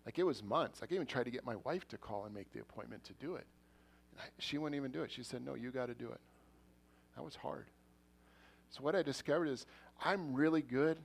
Like, 0.05 0.17
it 0.17 0.23
was 0.23 0.41
months. 0.41 0.81
I 0.81 0.91
even 0.93 1.05
tried 1.05 1.25
to 1.25 1.31
get 1.31 1.45
my 1.45 1.57
wife 1.57 1.87
to 1.89 1.97
call 1.97 2.25
and 2.25 2.33
make 2.33 2.51
the 2.51 2.61
appointment 2.61 3.03
to 3.05 3.13
do 3.13 3.35
it. 3.35 3.45
she 4.39 4.57
wouldn't 4.57 4.75
even 4.75 4.91
do 4.91 5.03
it. 5.03 5.11
She 5.11 5.21
said, 5.21 5.45
No, 5.45 5.53
you 5.53 5.69
got 5.69 5.87
to 5.87 5.93
do 5.93 6.07
it. 6.07 6.19
That 7.15 7.23
was 7.23 7.35
hard. 7.35 7.65
So, 8.69 8.81
what 8.81 8.95
I 8.95 9.03
discovered 9.03 9.47
is 9.47 9.65
I'm 10.03 10.33
really 10.33 10.61
good 10.61 10.97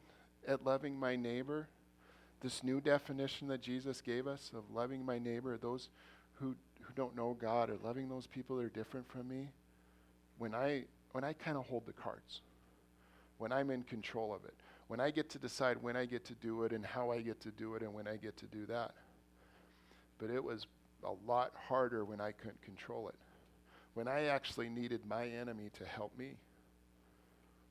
at 0.46 0.64
loving 0.64 0.98
my 0.98 1.16
neighbor. 1.16 1.68
This 2.40 2.64
new 2.64 2.80
definition 2.80 3.48
that 3.48 3.60
Jesus 3.60 4.00
gave 4.00 4.26
us 4.26 4.50
of 4.54 4.64
loving 4.74 5.04
my 5.04 5.18
neighbor, 5.18 5.56
those 5.56 5.90
who, 6.34 6.56
who 6.80 6.92
don't 6.94 7.14
know 7.14 7.36
God, 7.40 7.70
or 7.70 7.76
loving 7.84 8.08
those 8.08 8.26
people 8.26 8.56
that 8.56 8.64
are 8.64 8.68
different 8.68 9.10
from 9.10 9.28
me, 9.28 9.48
when 10.42 10.56
I, 10.56 10.82
when 11.12 11.22
I 11.22 11.34
kind 11.34 11.56
of 11.56 11.68
hold 11.68 11.86
the 11.86 11.92
cards, 11.92 12.40
when 13.38 13.52
I'm 13.52 13.70
in 13.70 13.84
control 13.84 14.34
of 14.34 14.44
it, 14.44 14.54
when 14.88 14.98
I 14.98 15.12
get 15.12 15.30
to 15.30 15.38
decide 15.38 15.80
when 15.80 15.96
I 15.96 16.04
get 16.04 16.24
to 16.24 16.34
do 16.34 16.64
it 16.64 16.72
and 16.72 16.84
how 16.84 17.12
I 17.12 17.20
get 17.20 17.40
to 17.42 17.52
do 17.52 17.76
it 17.76 17.82
and 17.82 17.94
when 17.94 18.08
I 18.08 18.16
get 18.16 18.36
to 18.38 18.46
do 18.46 18.66
that. 18.66 18.90
But 20.18 20.30
it 20.30 20.42
was 20.42 20.66
a 21.04 21.12
lot 21.30 21.52
harder 21.68 22.04
when 22.04 22.20
I 22.20 22.32
couldn't 22.32 22.60
control 22.60 23.08
it. 23.08 23.14
When 23.94 24.08
I 24.08 24.24
actually 24.24 24.68
needed 24.68 25.02
my 25.08 25.28
enemy 25.28 25.70
to 25.78 25.84
help 25.84 26.10
me. 26.18 26.32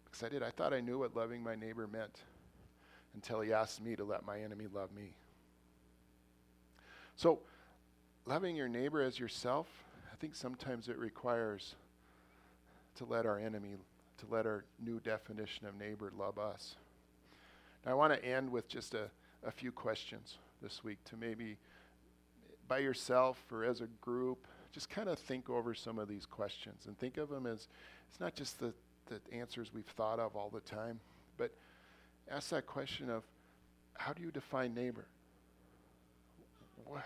Because 0.05 0.23
I 0.23 0.29
did. 0.29 0.41
I 0.41 0.51
thought 0.51 0.73
I 0.73 0.79
knew 0.79 0.99
what 0.99 1.13
loving 1.13 1.43
my 1.43 1.55
neighbor 1.55 1.87
meant 1.87 2.19
until 3.15 3.41
he 3.41 3.51
asked 3.51 3.81
me 3.81 3.97
to 3.97 4.05
let 4.05 4.25
my 4.25 4.39
enemy 4.39 4.67
love 4.73 4.93
me. 4.93 5.13
So, 7.17 7.39
loving 8.25 8.55
your 8.55 8.69
neighbor 8.69 9.01
as 9.01 9.19
yourself, 9.19 9.67
I 10.09 10.15
think 10.15 10.35
sometimes 10.35 10.87
it 10.87 10.97
requires 10.97 11.75
to 12.95 13.05
let 13.05 13.25
our 13.25 13.39
enemy, 13.39 13.75
to 14.17 14.25
let 14.29 14.45
our 14.45 14.65
new 14.83 14.99
definition 14.99 15.65
of 15.67 15.77
neighbor 15.77 16.11
love 16.17 16.37
us. 16.37 16.75
Now, 17.85 17.91
I 17.91 17.95
want 17.95 18.13
to 18.13 18.23
end 18.23 18.51
with 18.51 18.67
just 18.67 18.93
a, 18.93 19.09
a 19.45 19.51
few 19.51 19.71
questions 19.71 20.37
this 20.61 20.83
week 20.83 21.03
to 21.05 21.17
maybe 21.17 21.57
by 22.67 22.79
yourself 22.79 23.37
or 23.51 23.65
as 23.65 23.81
a 23.81 23.87
group, 23.99 24.45
just 24.71 24.89
kind 24.89 25.09
of 25.09 25.19
think 25.19 25.49
over 25.49 25.73
some 25.73 25.99
of 25.99 26.07
these 26.07 26.25
questions 26.25 26.85
and 26.87 26.97
think 26.97 27.17
of 27.17 27.29
them 27.29 27.45
as 27.45 27.67
it's 28.09 28.19
not 28.19 28.35
just 28.35 28.59
the, 28.59 28.73
the 29.07 29.19
answers 29.33 29.71
we've 29.73 29.85
thought 29.97 30.19
of 30.19 30.35
all 30.35 30.49
the 30.49 30.61
time, 30.61 30.99
but 31.37 31.51
ask 32.29 32.49
that 32.49 32.65
question 32.65 33.09
of 33.09 33.23
how 33.97 34.13
do 34.13 34.21
you 34.21 34.31
define 34.31 34.73
neighbor? 34.73 35.05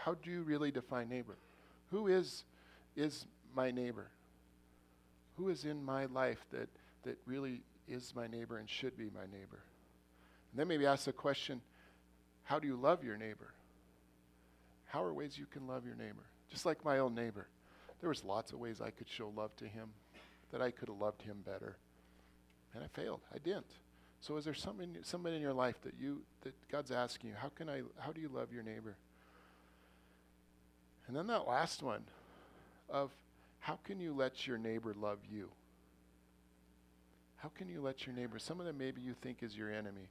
How 0.04 0.14
do 0.16 0.30
you 0.30 0.42
really 0.44 0.72
define 0.72 1.10
neighbor? 1.10 1.38
Who 1.92 2.08
is, 2.08 2.44
is 2.96 3.26
my 3.56 3.72
neighbor? 3.72 4.08
Who 5.38 5.50
is 5.50 5.66
in 5.66 5.84
my 5.84 6.06
life 6.06 6.46
that, 6.52 6.70
that 7.04 7.18
really 7.26 7.62
is 7.88 8.14
my 8.16 8.28
neighbor 8.28 8.58
and 8.58 8.70
should 8.70 8.98
be 8.98 9.10
my 9.14 9.26
neighbor? 9.32 9.64
And 10.52 10.60
then 10.60 10.68
maybe 10.68 10.86
ask 10.86 11.06
the 11.06 11.14
question 11.14 11.62
how 12.44 12.60
do 12.60 12.68
you 12.68 12.76
love 12.76 13.04
your 13.04 13.18
neighbor? 13.18 13.54
How 14.86 15.04
are 15.04 15.14
ways 15.14 15.38
you 15.38 15.48
can 15.48 15.68
love 15.68 15.86
your 15.86 15.96
neighbor? 15.96 16.24
Just 16.50 16.66
like 16.66 16.86
my 16.86 17.00
own 17.00 17.16
neighbor. 17.16 17.48
There 18.00 18.10
was 18.10 18.24
lots 18.24 18.54
of 18.54 18.60
ways 18.60 18.82
I 18.82 18.92
could 18.92 19.10
show 19.10 19.34
love 19.36 19.56
to 19.58 19.66
him, 19.66 19.90
that 20.52 20.62
I 20.62 20.70
could 20.70 20.90
have 20.90 21.00
loved 21.00 21.24
him 21.24 21.38
better. 21.44 21.76
And 22.74 22.84
I 22.84 22.88
failed. 22.88 23.22
I 23.34 23.40
didn't. 23.40 23.72
So 24.22 24.38
is 24.38 24.46
there 24.46 24.54
something 24.54 24.96
somebody 25.04 25.36
in 25.36 25.42
your 25.42 25.54
life 25.54 25.82
that 25.84 25.94
you 26.00 26.22
that 26.42 26.54
God's 26.72 26.92
asking 26.92 27.32
you, 27.32 27.36
how 27.36 27.50
can 27.50 27.70
I 27.70 27.82
how 28.00 28.12
do 28.12 28.22
you 28.22 28.30
love 28.34 28.52
your 28.54 28.64
neighbor? 28.64 28.96
And 31.08 31.16
then 31.16 31.28
that 31.28 31.48
last 31.48 31.84
one 31.84 32.04
of 32.90 33.12
how 33.66 33.80
can 33.84 34.00
you 34.00 34.14
let 34.14 34.46
your 34.46 34.60
neighbor 34.60 34.94
love 35.02 35.18
you? 35.28 35.50
How 37.38 37.50
can 37.50 37.68
you 37.68 37.82
let 37.82 38.06
your 38.06 38.16
neighbor, 38.16 38.38
some 38.38 38.60
of 38.60 38.68
them 38.68 38.78
maybe 38.78 39.02
you 39.02 39.16
think 39.24 39.42
is 39.42 39.58
your 39.58 39.74
enemy. 39.74 40.08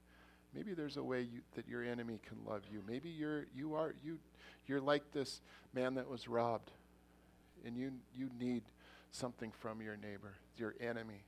Maybe 0.52 0.74
there's 0.74 0.96
a 0.96 1.04
way 1.04 1.20
you, 1.20 1.38
that 1.54 1.68
your 1.68 1.84
enemy 1.84 2.18
can 2.26 2.38
love 2.44 2.62
you. 2.72 2.82
Maybe 2.84 3.10
you're 3.10 3.46
you 3.54 3.76
are 3.76 3.94
you 4.04 4.18
you're 4.66 4.80
like 4.80 5.04
this 5.12 5.40
man 5.72 5.94
that 5.94 6.10
was 6.10 6.26
robbed, 6.26 6.72
and 7.64 7.76
you 7.76 7.92
you 8.16 8.28
need 8.40 8.64
something 9.12 9.52
from 9.60 9.80
your 9.80 9.96
neighbor, 9.96 10.34
your 10.56 10.74
enemy. 10.80 11.22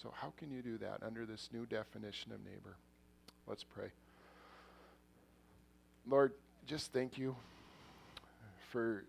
So 0.00 0.14
how 0.14 0.32
can 0.36 0.52
you 0.52 0.62
do 0.62 0.78
that 0.78 1.02
under 1.04 1.26
this 1.26 1.48
new 1.52 1.66
definition 1.66 2.30
of 2.30 2.44
neighbor? 2.44 2.76
Let's 3.48 3.64
pray. 3.64 3.88
Lord, 6.08 6.32
just 6.64 6.92
thank 6.92 7.18
you 7.18 7.34
for 8.70 9.04